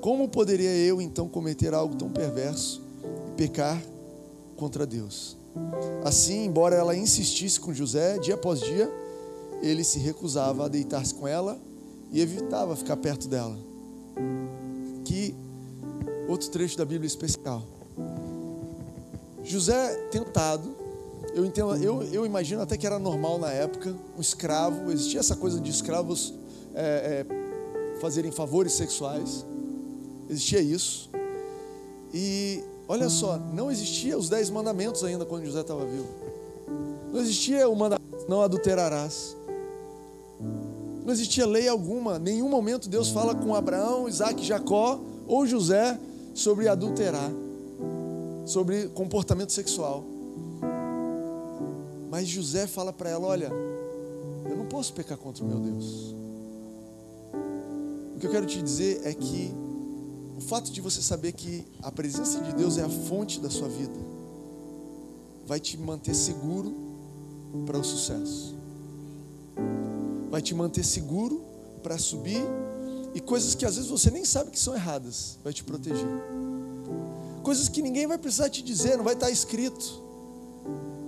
[0.00, 2.82] Como poderia eu então cometer algo tão perverso
[3.30, 3.82] e pecar
[4.56, 5.36] contra Deus?
[6.04, 8.90] Assim, embora ela insistisse com José, dia após dia,
[9.62, 11.58] ele se recusava a deitar-se com ela
[12.12, 13.56] e evitava ficar perto dela.
[15.04, 15.34] Que
[16.28, 17.62] outro trecho da Bíblia especial.
[19.42, 20.74] José tentado,
[21.32, 25.36] eu entendo, eu, eu imagino até que era normal na época, um escravo, existia essa
[25.36, 26.34] coisa de escravos
[26.74, 29.44] é, é, fazerem favores sexuais,
[30.28, 31.10] existia isso.
[32.12, 36.08] E olha só, não existia os dez mandamentos ainda quando José estava vivo.
[37.12, 39.36] Não existia o mandamento, não adulterarás.
[41.04, 42.18] Não existia lei alguma.
[42.18, 45.98] Nenhum momento Deus fala com Abraão, Isaac, Jacó ou José
[46.34, 47.30] sobre adulterar,
[48.46, 50.04] sobre comportamento sexual.
[52.14, 53.50] Mas José fala para ela: Olha,
[54.48, 56.14] eu não posso pecar contra o meu Deus.
[58.14, 59.52] O que eu quero te dizer é que
[60.38, 63.68] o fato de você saber que a presença de Deus é a fonte da sua
[63.68, 63.98] vida
[65.44, 66.72] vai te manter seguro
[67.66, 68.54] para o sucesso.
[70.30, 71.42] Vai te manter seguro
[71.82, 72.46] para subir
[73.12, 76.06] e coisas que às vezes você nem sabe que são erradas, vai te proteger.
[77.42, 80.03] Coisas que ninguém vai precisar te dizer, não vai estar escrito.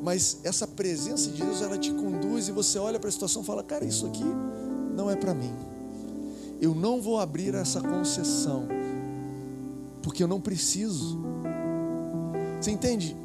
[0.07, 3.45] Mas essa presença de Deus, ela te conduz e você olha para a situação e
[3.45, 4.23] fala: "Cara, isso aqui
[4.95, 5.53] não é para mim.
[6.61, 8.69] Eu não vou abrir essa concessão,
[10.05, 11.19] porque eu não preciso.
[12.61, 13.17] Você entende?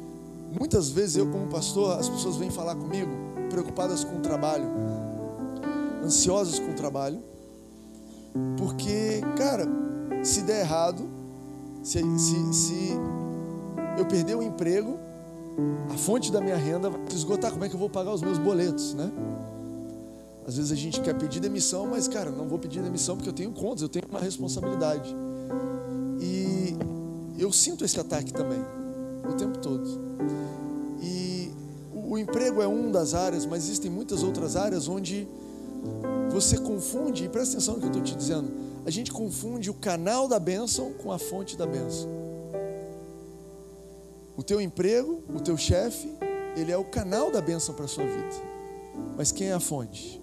[0.58, 3.12] Muitas vezes eu, como pastor, as pessoas vêm falar comigo,
[3.48, 4.66] preocupadas com o trabalho,
[6.04, 7.22] ansiosas com o trabalho,
[8.58, 9.68] porque, cara,
[10.24, 11.08] se der errado,
[11.84, 12.90] se, se, se
[13.96, 14.98] eu perder o emprego,
[15.90, 17.50] a fonte da minha renda vai se esgotar.
[17.50, 19.10] Como é que eu vou pagar os meus boletos, né?
[20.46, 23.34] Às vezes a gente quer pedir demissão, mas, cara, não vou pedir demissão porque eu
[23.34, 25.14] tenho contas, eu tenho uma responsabilidade.
[26.20, 26.76] E
[27.38, 28.60] eu sinto esse ataque também,
[29.28, 29.86] o tempo todo.
[31.00, 31.50] E
[31.94, 35.28] o emprego é uma das áreas, mas existem muitas outras áreas onde
[36.30, 38.50] você confunde, e presta atenção no que eu estou te dizendo,
[38.84, 42.21] a gente confunde o canal da bênção com a fonte da bênção.
[44.42, 46.12] O teu emprego, o teu chefe,
[46.56, 48.42] ele é o canal da bênção para a sua vida.
[49.16, 50.20] Mas quem é a fonte?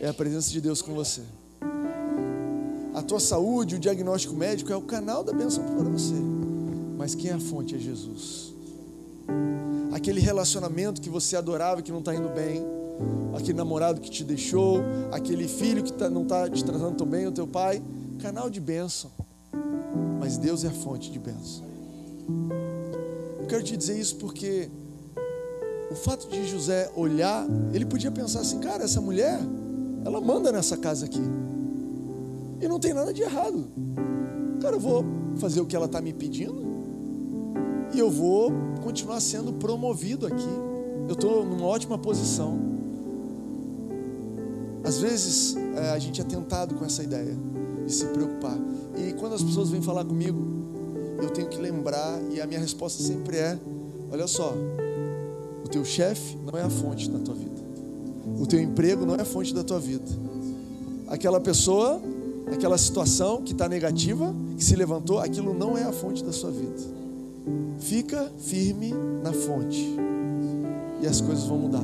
[0.00, 1.20] É a presença de Deus com você.
[2.94, 6.14] A tua saúde, o diagnóstico médico é o canal da bênção para você.
[6.96, 7.74] Mas quem é a fonte?
[7.74, 8.54] É Jesus.
[9.92, 12.64] Aquele relacionamento que você adorava que não está indo bem,
[13.36, 14.80] aquele namorado que te deixou,
[15.12, 17.82] aquele filho que tá, não está te tratando tão bem, o teu pai,
[18.18, 19.10] canal de bênção.
[20.18, 21.70] Mas Deus é a fonte de bênção.
[23.52, 24.70] Quero te dizer isso porque
[25.90, 29.38] o fato de José olhar, ele podia pensar assim, cara, essa mulher,
[30.06, 31.20] ela manda nessa casa aqui.
[32.62, 33.66] E não tem nada de errado.
[34.62, 35.04] Cara, eu vou
[35.36, 36.64] fazer o que ela está me pedindo
[37.92, 38.50] e eu vou
[38.82, 40.48] continuar sendo promovido aqui.
[41.06, 42.58] Eu estou numa ótima posição.
[44.82, 47.36] Às vezes é, a gente é tentado com essa ideia
[47.84, 48.56] de se preocupar.
[48.96, 50.51] E quando as pessoas vêm falar comigo,
[51.22, 53.58] eu tenho que lembrar, e a minha resposta sempre é:
[54.10, 54.54] olha só,
[55.64, 57.62] o teu chefe não é a fonte da tua vida,
[58.38, 60.04] o teu emprego não é a fonte da tua vida.
[61.06, 62.00] Aquela pessoa,
[62.52, 66.50] aquela situação que está negativa, que se levantou, aquilo não é a fonte da sua
[66.50, 67.02] vida.
[67.78, 69.96] Fica firme na fonte
[71.02, 71.82] e as coisas vão mudar.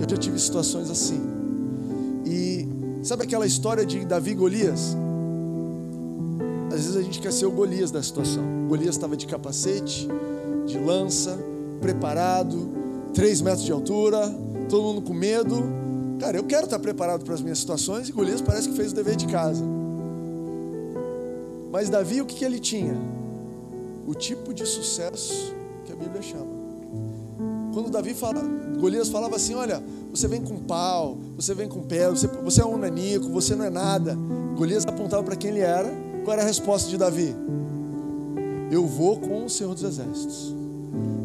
[0.00, 1.20] Eu já tive situações assim.
[2.24, 2.66] E
[3.02, 4.96] sabe aquela história de Davi e Golias?
[6.68, 8.42] Às vezes a gente quer ser o Golias da situação.
[8.68, 10.08] Golias estava de capacete,
[10.66, 11.38] de lança,
[11.80, 12.68] preparado,
[13.14, 14.28] três metros de altura,
[14.68, 15.62] todo mundo com medo.
[16.18, 18.94] Cara, eu quero estar preparado para as minhas situações e Golias parece que fez o
[18.94, 19.64] dever de casa.
[21.70, 22.96] Mas Davi, o que, que ele tinha?
[24.06, 25.52] O tipo de sucesso
[25.84, 26.56] que a Bíblia chama.
[27.72, 28.40] Quando Davi fala,
[28.80, 32.64] Golias falava assim: Olha, você vem com pau, você vem com pedra, você, você é
[32.64, 34.16] um nanico, você não é nada.
[34.56, 36.05] Golias apontava para quem ele era.
[36.26, 37.32] Qual era a resposta de Davi?
[38.68, 40.52] Eu vou com o Senhor dos Exércitos.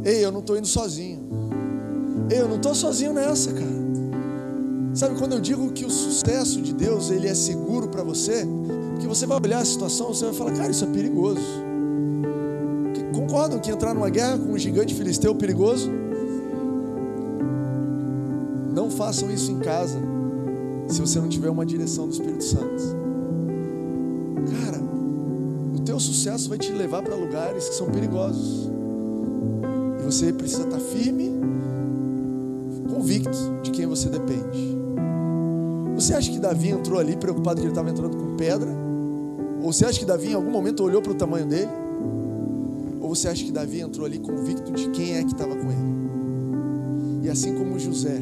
[0.06, 1.22] Ei, eu não estou indo sozinho.
[2.30, 3.82] Ei, eu não estou sozinho nessa, cara.
[4.94, 8.46] Sabe quando eu digo que o sucesso de Deus ele é seguro para você?
[8.92, 11.42] Porque você vai olhar a situação, você vai falar, cara, isso é perigoso.
[13.12, 15.90] Concordam que entrar numa guerra com um gigante filisteu é perigoso?
[18.72, 19.98] Não façam isso em casa,
[20.88, 23.01] se você não tiver uma direção do Espírito Santo.
[26.02, 28.70] Sucesso vai te levar para lugares que são perigosos.
[30.00, 31.32] E você precisa estar firme,
[32.90, 34.78] convicto de quem você depende.
[35.96, 38.70] Você acha que Davi entrou ali preocupado que ele estava entrando com pedra?
[39.62, 41.70] Ou você acha que Davi em algum momento olhou para o tamanho dele?
[43.00, 47.22] Ou você acha que Davi entrou ali convicto de quem é que estava com ele?
[47.24, 48.20] E assim como José,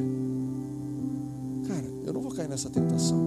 [1.68, 3.18] cara, eu não vou cair nessa tentação.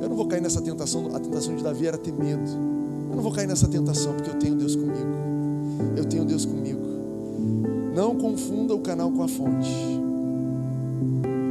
[0.00, 1.14] Eu não vou cair nessa tentação.
[1.14, 2.75] A tentação de Davi era ter medo.
[3.16, 5.08] Não vou cair nessa tentação porque eu tenho Deus comigo.
[5.96, 6.82] Eu tenho Deus comigo.
[7.94, 9.72] Não confunda o canal com a fonte.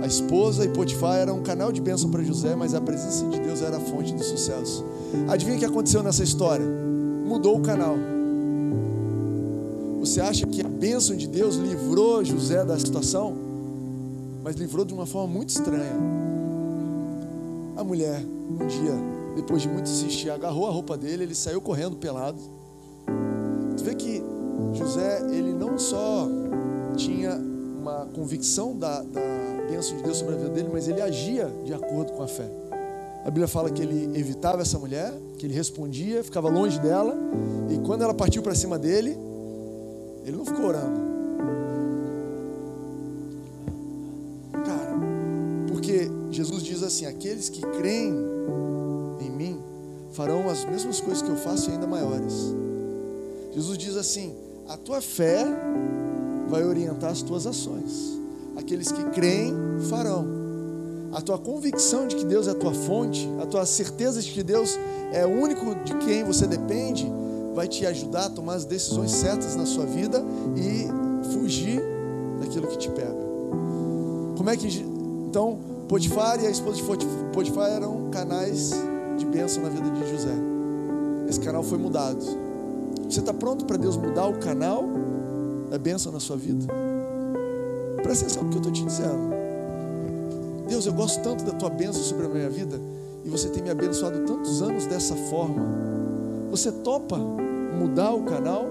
[0.03, 3.39] A esposa e Potifar era um canal de bênção para José, mas a presença de
[3.39, 4.85] Deus era a fonte do sucesso.
[5.27, 6.67] Adivinha o que aconteceu nessa história?
[7.25, 7.95] Mudou o canal.
[10.01, 13.33] Você acha que a bênção de Deus livrou José da situação?
[14.43, 15.95] Mas livrou de uma forma muito estranha.
[17.75, 21.97] A mulher, um dia, depois de muito insistir, agarrou a roupa dele, ele saiu correndo
[21.97, 22.39] pelado.
[23.77, 24.23] Tu vê que
[24.73, 26.27] José, ele não só
[26.95, 29.21] tinha uma convicção da, da
[29.69, 32.49] bênção de Deus sobre a vida dele, mas ele agia de acordo com a fé.
[33.25, 37.15] A Bíblia fala que ele evitava essa mulher, que ele respondia, ficava longe dela,
[37.69, 39.17] e quando ela partiu para cima dele,
[40.23, 40.99] ele não ficou orando.
[44.53, 44.93] Cara,
[45.67, 48.13] porque Jesus diz assim: aqueles que creem
[50.15, 52.33] farão as mesmas coisas que eu faço e ainda maiores.
[53.53, 54.33] Jesus diz assim:
[54.67, 55.45] a tua fé
[56.47, 58.17] vai orientar as tuas ações.
[58.55, 59.53] Aqueles que creem
[59.89, 60.25] farão.
[61.11, 64.43] A tua convicção de que Deus é a tua fonte, a tua certeza de que
[64.43, 64.77] Deus
[65.13, 67.09] é o único de quem você depende,
[67.53, 70.21] vai te ajudar a tomar as decisões certas na sua vida
[70.57, 70.87] e
[71.31, 71.81] fugir
[72.41, 73.15] daquilo que te pega.
[74.37, 74.67] Como é que
[75.29, 78.71] então Potifar e a esposa de Potifar eram canais
[79.15, 80.33] de bênção na vida de José.
[81.27, 82.23] Esse canal foi mudado.
[83.09, 84.83] Você está pronto para Deus mudar o canal
[85.69, 86.65] da bênção na sua vida?
[88.01, 89.35] Presta atenção no que eu estou te dizendo.
[90.67, 92.79] Deus, eu gosto tanto da tua bênção sobre a minha vida
[93.23, 95.63] e você tem me abençoado tantos anos dessa forma.
[96.51, 98.65] Você topa mudar o canal,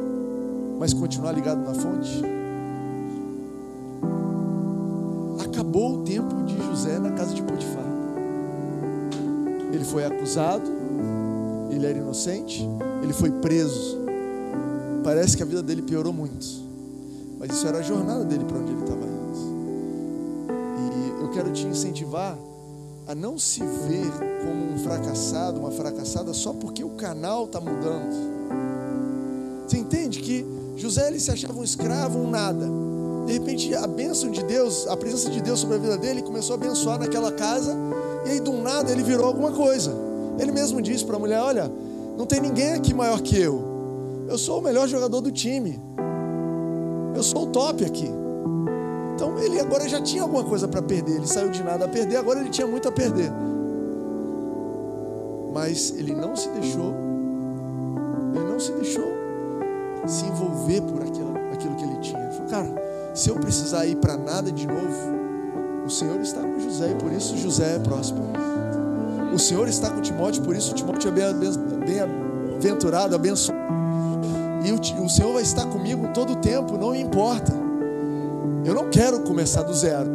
[0.78, 2.22] mas continuar ligado na fonte?
[9.94, 10.68] Foi acusado,
[11.70, 12.68] ele era inocente,
[13.00, 13.96] ele foi preso.
[15.04, 16.44] Parece que a vida dele piorou muito,
[17.38, 19.24] mas isso era a jornada dele para onde ele estava indo.
[20.80, 22.36] E eu quero te incentivar
[23.06, 24.10] a não se ver
[24.44, 28.34] como um fracassado, uma fracassada, só porque o canal está mudando.
[29.64, 30.44] Você entende que
[30.76, 32.66] José ele se achava um escravo, um nada.
[33.26, 36.54] De repente a bênção de Deus, a presença de Deus sobre a vida dele começou
[36.54, 37.76] a abençoar naquela casa
[38.26, 39.92] e aí do nada ele virou alguma coisa.
[40.38, 41.70] Ele mesmo disse para a mulher: Olha,
[42.16, 43.62] não tem ninguém aqui maior que eu.
[44.28, 45.80] Eu sou o melhor jogador do time.
[47.14, 48.10] Eu sou o top aqui.
[49.14, 51.16] Então ele agora já tinha alguma coisa para perder.
[51.16, 53.30] Ele saiu de nada a perder, agora ele tinha muito a perder.
[55.52, 56.92] Mas ele não se deixou.
[58.34, 59.14] Ele não se deixou
[60.06, 62.20] se envolver por aquilo, aquilo que ele tinha.
[62.20, 65.23] Ele falou, cara, se eu precisar ir para nada de novo,
[65.84, 68.24] o Senhor está com José e por isso José é próspero.
[69.34, 71.32] O Senhor está com Timóteo, por isso Timóteo é
[71.84, 73.64] bem-aventurado, abençoado.
[74.64, 77.52] E o, Senhor vai estar comigo todo o tempo, não importa.
[78.64, 80.08] Eu não quero começar do zero.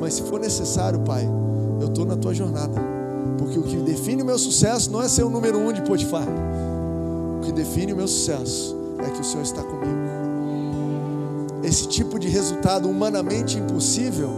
[0.00, 1.28] Mas se for necessário, Pai,
[1.80, 2.74] eu estou na tua jornada.
[3.38, 6.26] Porque o que define o meu sucesso não é ser o número um de Potifar.
[6.26, 10.09] O que define o meu sucesso é que o Senhor está comigo.
[11.70, 14.28] Esse tipo de resultado humanamente impossível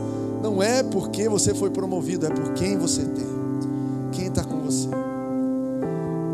[0.42, 3.26] não é porque você foi promovido, é por quem você tem,
[4.12, 4.86] quem está com você.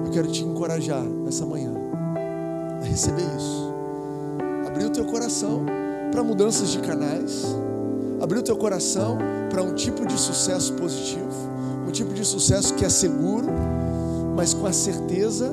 [0.04, 1.72] Eu quero te encorajar nessa manhã
[2.82, 3.72] a receber isso.
[4.66, 5.64] Abrir o teu coração
[6.10, 7.44] para mudanças de canais,
[8.20, 9.18] abrir o teu coração
[9.50, 11.30] para um tipo de sucesso positivo,
[11.86, 13.46] um tipo de sucesso que é seguro,
[14.34, 15.48] mas com a certeza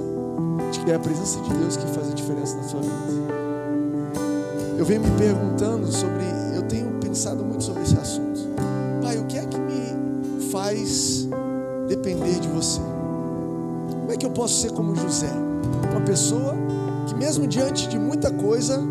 [0.72, 3.25] de que é a presença de Deus que faz a diferença na sua vida.
[4.78, 6.24] Eu venho me perguntando sobre,
[6.56, 8.42] eu tenho pensado muito sobre esse assunto.
[9.02, 11.28] Pai, o que é que me faz
[11.88, 12.80] depender de você?
[12.80, 15.32] Como é que eu posso ser como José?
[15.92, 16.54] Uma pessoa
[17.08, 18.82] que, mesmo diante de muita coisa,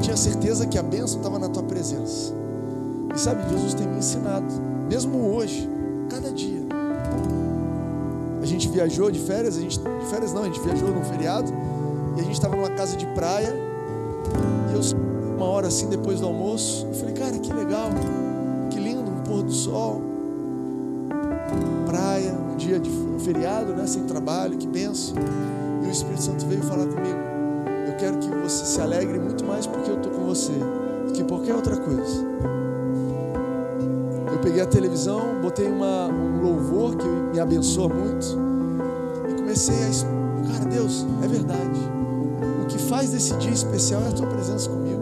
[0.00, 2.32] tinha certeza que a bênção estava na tua presença.
[3.14, 4.46] E sabe, Jesus tem me ensinado,
[4.88, 5.68] mesmo hoje,
[6.10, 6.58] cada dia
[8.58, 11.52] gente viajou de férias, a gente, de férias não, a gente viajou num feriado,
[12.16, 13.54] e a gente estava numa casa de praia,
[14.70, 14.80] e eu,
[15.38, 17.90] uma hora assim depois do almoço, eu falei, cara, que legal,
[18.70, 20.02] que lindo, um pôr do sol,
[21.86, 25.14] praia, um dia de feriado, né, sem trabalho, que benção.
[25.84, 27.18] E o Espírito Santo veio falar comigo,
[27.86, 30.52] eu quero que você se alegre muito mais porque eu estou com você,
[31.06, 32.26] do que qualquer outra coisa.
[34.32, 38.48] Eu peguei a televisão, botei uma, um louvor que me abençoa muito
[39.48, 40.52] comecei a.
[40.52, 41.80] Cara, Deus, é verdade.
[42.62, 44.97] O que faz desse dia especial é a tua presença comigo.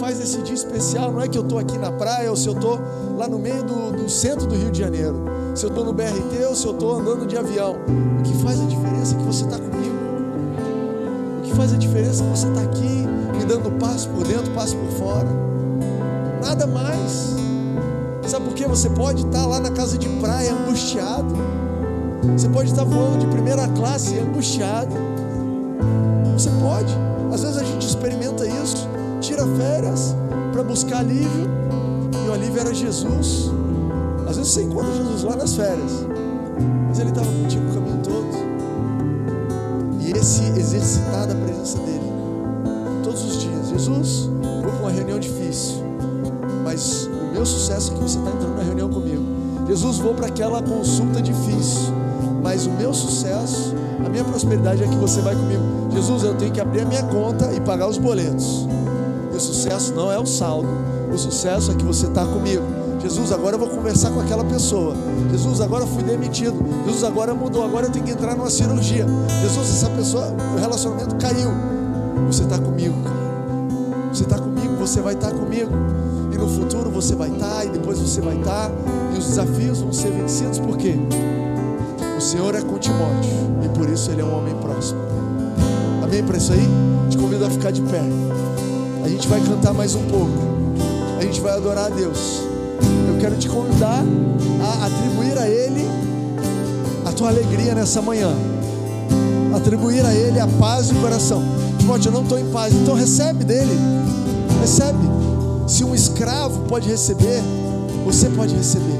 [0.00, 2.54] Faz desse dia especial não é que eu estou aqui na praia ou se eu
[2.54, 2.80] estou
[3.18, 5.26] lá no meio do, do centro do Rio de Janeiro.
[5.54, 7.76] Se eu estou no BRT ou se eu estou andando de avião.
[8.18, 9.94] O que faz a diferença é que você está comigo.
[11.38, 14.50] O que faz a diferença é que você está aqui me dando passo por dentro,
[14.52, 15.28] passo por fora.
[16.42, 17.36] Nada mais.
[18.26, 21.34] Sabe por que você pode estar lá na casa de praia angustiado?
[22.38, 24.94] Você pode estar voando de primeira classe angustiado.
[26.32, 26.96] Você pode.
[27.34, 28.88] Às vezes a gente experimenta isso,
[29.20, 30.14] tira férias
[30.52, 31.48] para buscar alívio,
[32.24, 33.50] e o alívio era Jesus.
[34.28, 36.06] Às vezes você encontra Jesus lá nas férias,
[36.88, 40.00] mas ele estava contigo o caminho todo.
[40.00, 42.12] E esse exercitar da presença dele
[43.02, 43.68] todos os dias.
[43.68, 45.84] Jesus, vou para uma reunião difícil,
[46.64, 49.22] mas o meu sucesso é que você está entrando na reunião comigo.
[49.66, 51.92] Jesus, vou para aquela consulta difícil
[52.42, 55.62] mas o meu sucesso, a minha prosperidade é que você vai comigo.
[55.92, 58.66] Jesus, eu tenho que abrir a minha conta e pagar os boletos.
[59.40, 60.68] O sucesso não é o saldo,
[61.10, 62.62] o sucesso é que você está comigo.
[63.02, 64.94] Jesus, agora eu vou conversar com aquela pessoa.
[65.30, 66.62] Jesus, agora eu fui demitido.
[66.84, 67.64] Jesus, agora mudou.
[67.64, 69.06] Agora eu tenho que entrar numa cirurgia.
[69.40, 71.48] Jesus, essa pessoa, o relacionamento caiu.
[72.26, 73.16] Você está comigo, cara.
[74.12, 75.72] Você está comigo, você vai estar tá comigo.
[76.30, 78.68] E no futuro você vai estar, tá, e depois você vai estar.
[78.68, 78.74] Tá,
[79.14, 80.96] e os desafios vão ser vencidos, por quê?
[82.14, 83.30] O Senhor é com Timóteo.
[83.64, 85.00] E por isso ele é um homem próximo.
[86.04, 86.68] Amém para isso aí?
[87.08, 88.02] Te convido a ficar de pé.
[89.04, 90.32] A gente vai cantar mais um pouco.
[91.18, 92.42] A gente vai adorar a Deus.
[93.08, 94.02] Eu quero te convidar
[94.62, 95.86] a atribuir a Ele
[97.06, 98.30] a tua alegria nessa manhã.
[99.54, 101.42] Atribuir a Ele a paz do coração.
[101.78, 103.78] Timóteo, eu não estou em paz, então recebe dele.
[104.60, 104.98] Recebe.
[105.66, 107.40] Se um escravo pode receber,
[108.04, 108.98] você pode receber.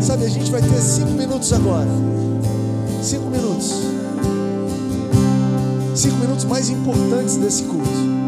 [0.00, 1.88] Sabe, a gente vai ter cinco minutos agora.
[3.02, 3.74] Cinco minutos.
[5.94, 8.19] Cinco minutos mais importantes desse culto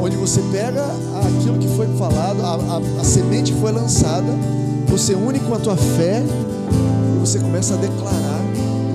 [0.00, 0.84] onde você pega
[1.26, 4.32] aquilo que foi falado, a, a, a semente que foi lançada,
[4.88, 8.40] você une com a tua fé e você começa a declarar,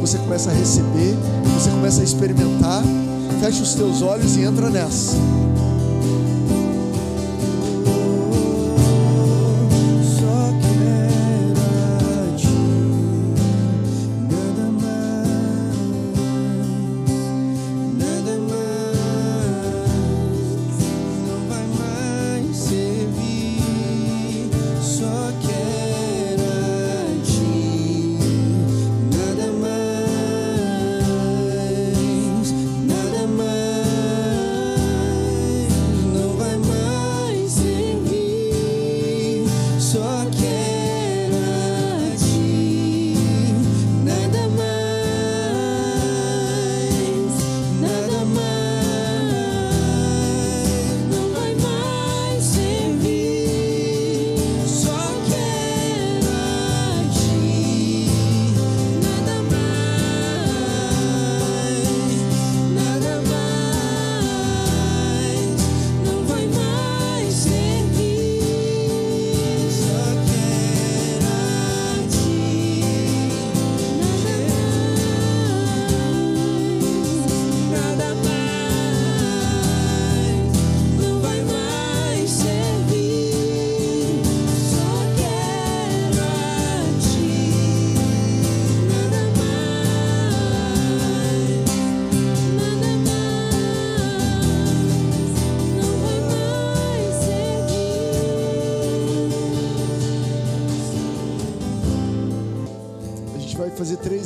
[0.01, 1.16] você começa a receber,
[1.53, 2.84] você começa a experimentar.
[3.39, 5.16] Fecha os teus olhos e entra nessa.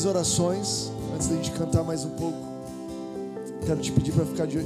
[0.09, 2.37] Orações antes da gente cantar mais um pouco.
[3.65, 4.57] Quero te pedir para ficar de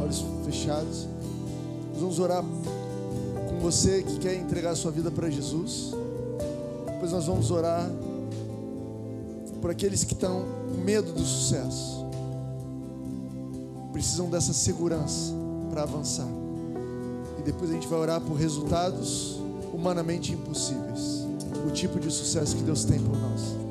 [0.00, 1.08] olhos fechados.
[1.92, 2.44] Nós vamos orar
[3.48, 5.90] com você que quer entregar a sua vida para Jesus.
[6.86, 7.90] Depois nós vamos orar
[9.60, 12.06] por aqueles que estão com medo do sucesso.
[13.92, 15.32] Precisam dessa segurança
[15.68, 16.28] para avançar.
[17.40, 19.40] E depois a gente vai orar por resultados
[19.74, 21.26] humanamente impossíveis.
[21.66, 23.65] O tipo de sucesso que Deus tem por nós.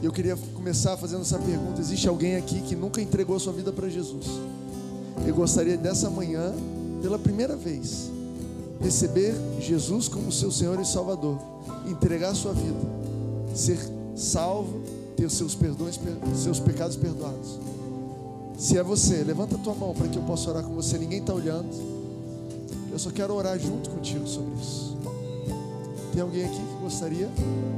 [0.00, 3.52] E eu queria começar fazendo essa pergunta: existe alguém aqui que nunca entregou a sua
[3.52, 4.26] vida para Jesus?
[5.26, 6.52] Eu gostaria dessa manhã,
[7.02, 8.10] pela primeira vez,
[8.80, 11.38] receber Jesus como seu Senhor e Salvador,
[11.86, 12.78] entregar a sua vida,
[13.54, 13.78] ser
[14.14, 14.80] salvo,
[15.16, 15.98] ter seus perdões,
[16.36, 17.58] seus pecados perdoados.
[18.56, 20.98] Se é você, levanta a tua mão para que eu possa orar com você.
[20.98, 21.68] Ninguém está olhando.
[22.90, 24.96] Eu só quero orar junto contigo sobre isso.
[26.12, 27.28] Tem alguém aqui gostaria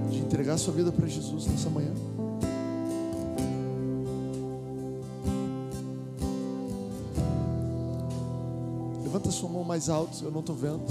[0.08, 1.92] de entregar sua vida para Jesus nessa manhã?
[9.02, 10.84] Levanta sua mão mais alto, eu não estou vendo.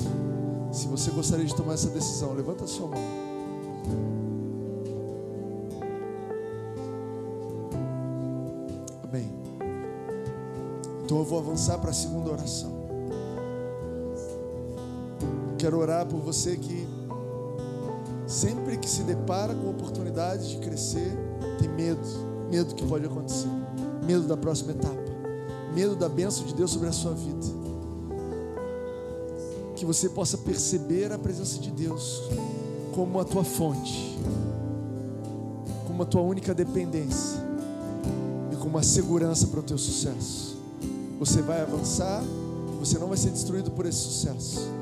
[0.74, 3.00] Se você gostaria de tomar essa decisão, levanta sua mão.
[9.02, 9.32] Amém.
[11.06, 12.80] Então eu vou avançar para a segunda oração.
[15.58, 16.89] Quero orar por você que
[18.40, 21.18] sempre que se depara com oportunidade de crescer,
[21.60, 22.08] tem medo,
[22.50, 23.50] medo que pode acontecer,
[24.06, 24.98] medo da próxima etapa,
[25.76, 27.46] medo da bênção de Deus sobre a sua vida.
[29.76, 32.24] Que você possa perceber a presença de Deus
[32.96, 34.18] como a tua fonte,
[35.86, 37.40] como a tua única dependência
[38.54, 40.58] e como a segurança para o teu sucesso.
[41.20, 42.24] Você vai avançar,
[42.80, 44.80] você não vai ser destruído por esse sucesso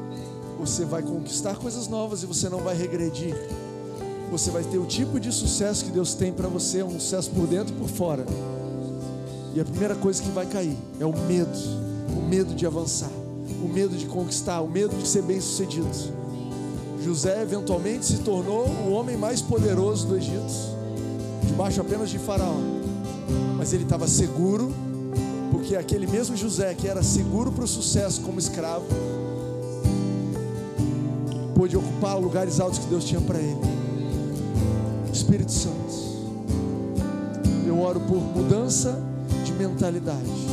[0.57, 3.35] você vai conquistar coisas novas e você não vai regredir.
[4.31, 7.47] Você vai ter o tipo de sucesso que Deus tem para você, um sucesso por
[7.47, 8.25] dentro e por fora.
[9.53, 11.57] E a primeira coisa que vai cair é o medo,
[12.15, 13.09] o medo de avançar,
[13.63, 15.87] o medo de conquistar, o medo de ser bem-sucedido.
[17.03, 20.53] José eventualmente se tornou o homem mais poderoso do Egito,
[21.43, 22.57] debaixo apenas de Faraó.
[23.57, 24.73] Mas ele estava seguro,
[25.51, 28.85] porque aquele mesmo José, que era seguro para o sucesso como escravo,
[31.57, 33.59] pôde ocupar lugares altos que Deus tinha para ele.
[35.11, 35.75] Espírito Santo,
[37.65, 39.01] eu oro por mudança
[39.43, 40.47] de mentalidade,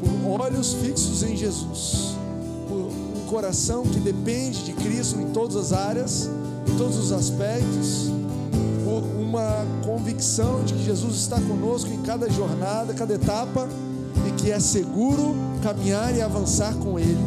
[0.00, 2.12] por olhos fixos em Jesus
[3.32, 6.28] coração que depende de Cristo em todas as áreas,
[6.70, 8.10] em todos os aspectos,
[8.84, 13.66] por uma convicção de que Jesus está conosco em cada jornada, cada etapa,
[14.28, 17.24] e que é seguro caminhar e avançar com Ele,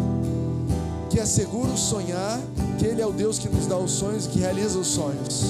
[1.09, 2.39] que é seguro sonhar,
[2.77, 5.45] que Ele é o Deus que nos dá os sonhos e que realiza os sonhos.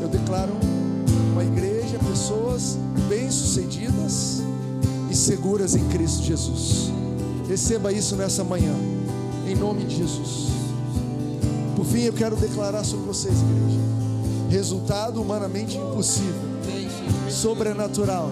[0.00, 0.52] Eu declaro
[1.32, 4.42] uma igreja, pessoas bem-sucedidas
[5.10, 6.90] e seguras em Cristo Jesus.
[7.48, 8.74] Receba isso nessa manhã,
[9.46, 10.48] em nome de Jesus.
[11.76, 13.80] Por fim, eu quero declarar sobre vocês, igreja:
[14.50, 16.34] resultado humanamente impossível,
[17.28, 18.30] sobrenatural.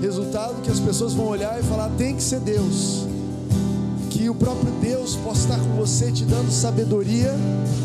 [0.00, 3.11] Resultado que as pessoas vão olhar e falar: tem que ser Deus.
[4.22, 7.34] Que o próprio Deus possa estar com você, te dando sabedoria,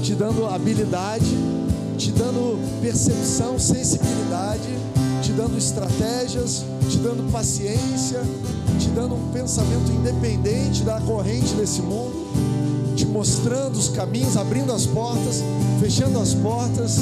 [0.03, 1.25] te dando habilidade,
[1.97, 4.69] te dando percepção, sensibilidade,
[5.23, 8.21] te dando estratégias, te dando paciência,
[8.77, 12.27] te dando um pensamento independente da corrente desse mundo,
[12.95, 15.41] te mostrando os caminhos, abrindo as portas,
[15.81, 16.99] fechando as portas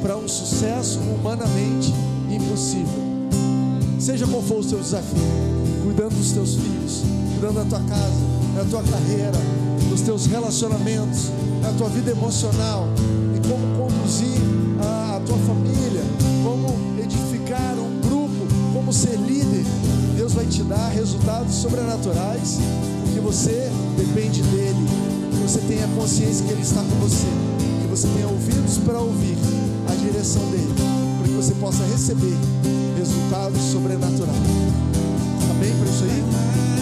[0.00, 1.92] para um sucesso humanamente
[2.30, 2.86] impossível.
[3.98, 5.18] Seja qual for o seu desafio,
[5.82, 7.02] cuidando dos teus filhos,
[7.36, 8.14] cuidando da tua casa,
[8.56, 9.38] da tua carreira,
[9.90, 11.30] dos teus relacionamentos,
[11.62, 12.88] da tua vida emocional
[13.34, 14.40] e como conduzir
[14.80, 16.02] a, a tua família,
[16.42, 16.68] como
[16.98, 19.64] edificar um grupo, como ser líder
[20.16, 22.58] Deus vai te dar resultados sobrenaturais,
[23.04, 24.86] porque você depende dEle,
[25.30, 27.26] que você tenha consciência que Ele está com você,
[27.82, 29.36] que você tenha ouvidos para ouvir
[29.88, 30.74] a direção dEle,
[31.18, 32.34] para que você possa receber
[32.98, 34.36] resultados sobrenaturais.
[35.50, 36.75] Amém para isso aí?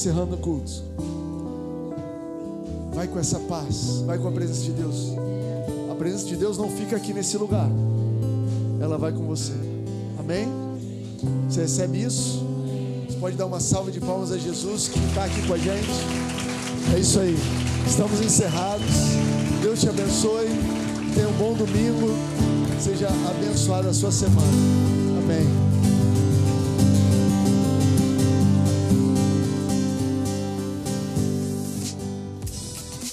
[0.00, 0.82] Encerrando o culto.
[2.94, 5.12] Vai com essa paz, vai com a presença de Deus.
[5.90, 7.68] A presença de Deus não fica aqui nesse lugar,
[8.80, 9.52] ela vai com você.
[10.18, 10.48] Amém?
[11.46, 12.42] Você recebe isso?
[13.06, 15.90] Você pode dar uma salva de palmas a Jesus que está aqui com a gente.
[16.94, 17.36] É isso aí.
[17.86, 18.86] Estamos encerrados.
[19.60, 20.48] Deus te abençoe.
[21.14, 22.08] Tenha um bom domingo.
[22.80, 24.48] Seja abençoada a sua semana.
[25.22, 25.69] Amém.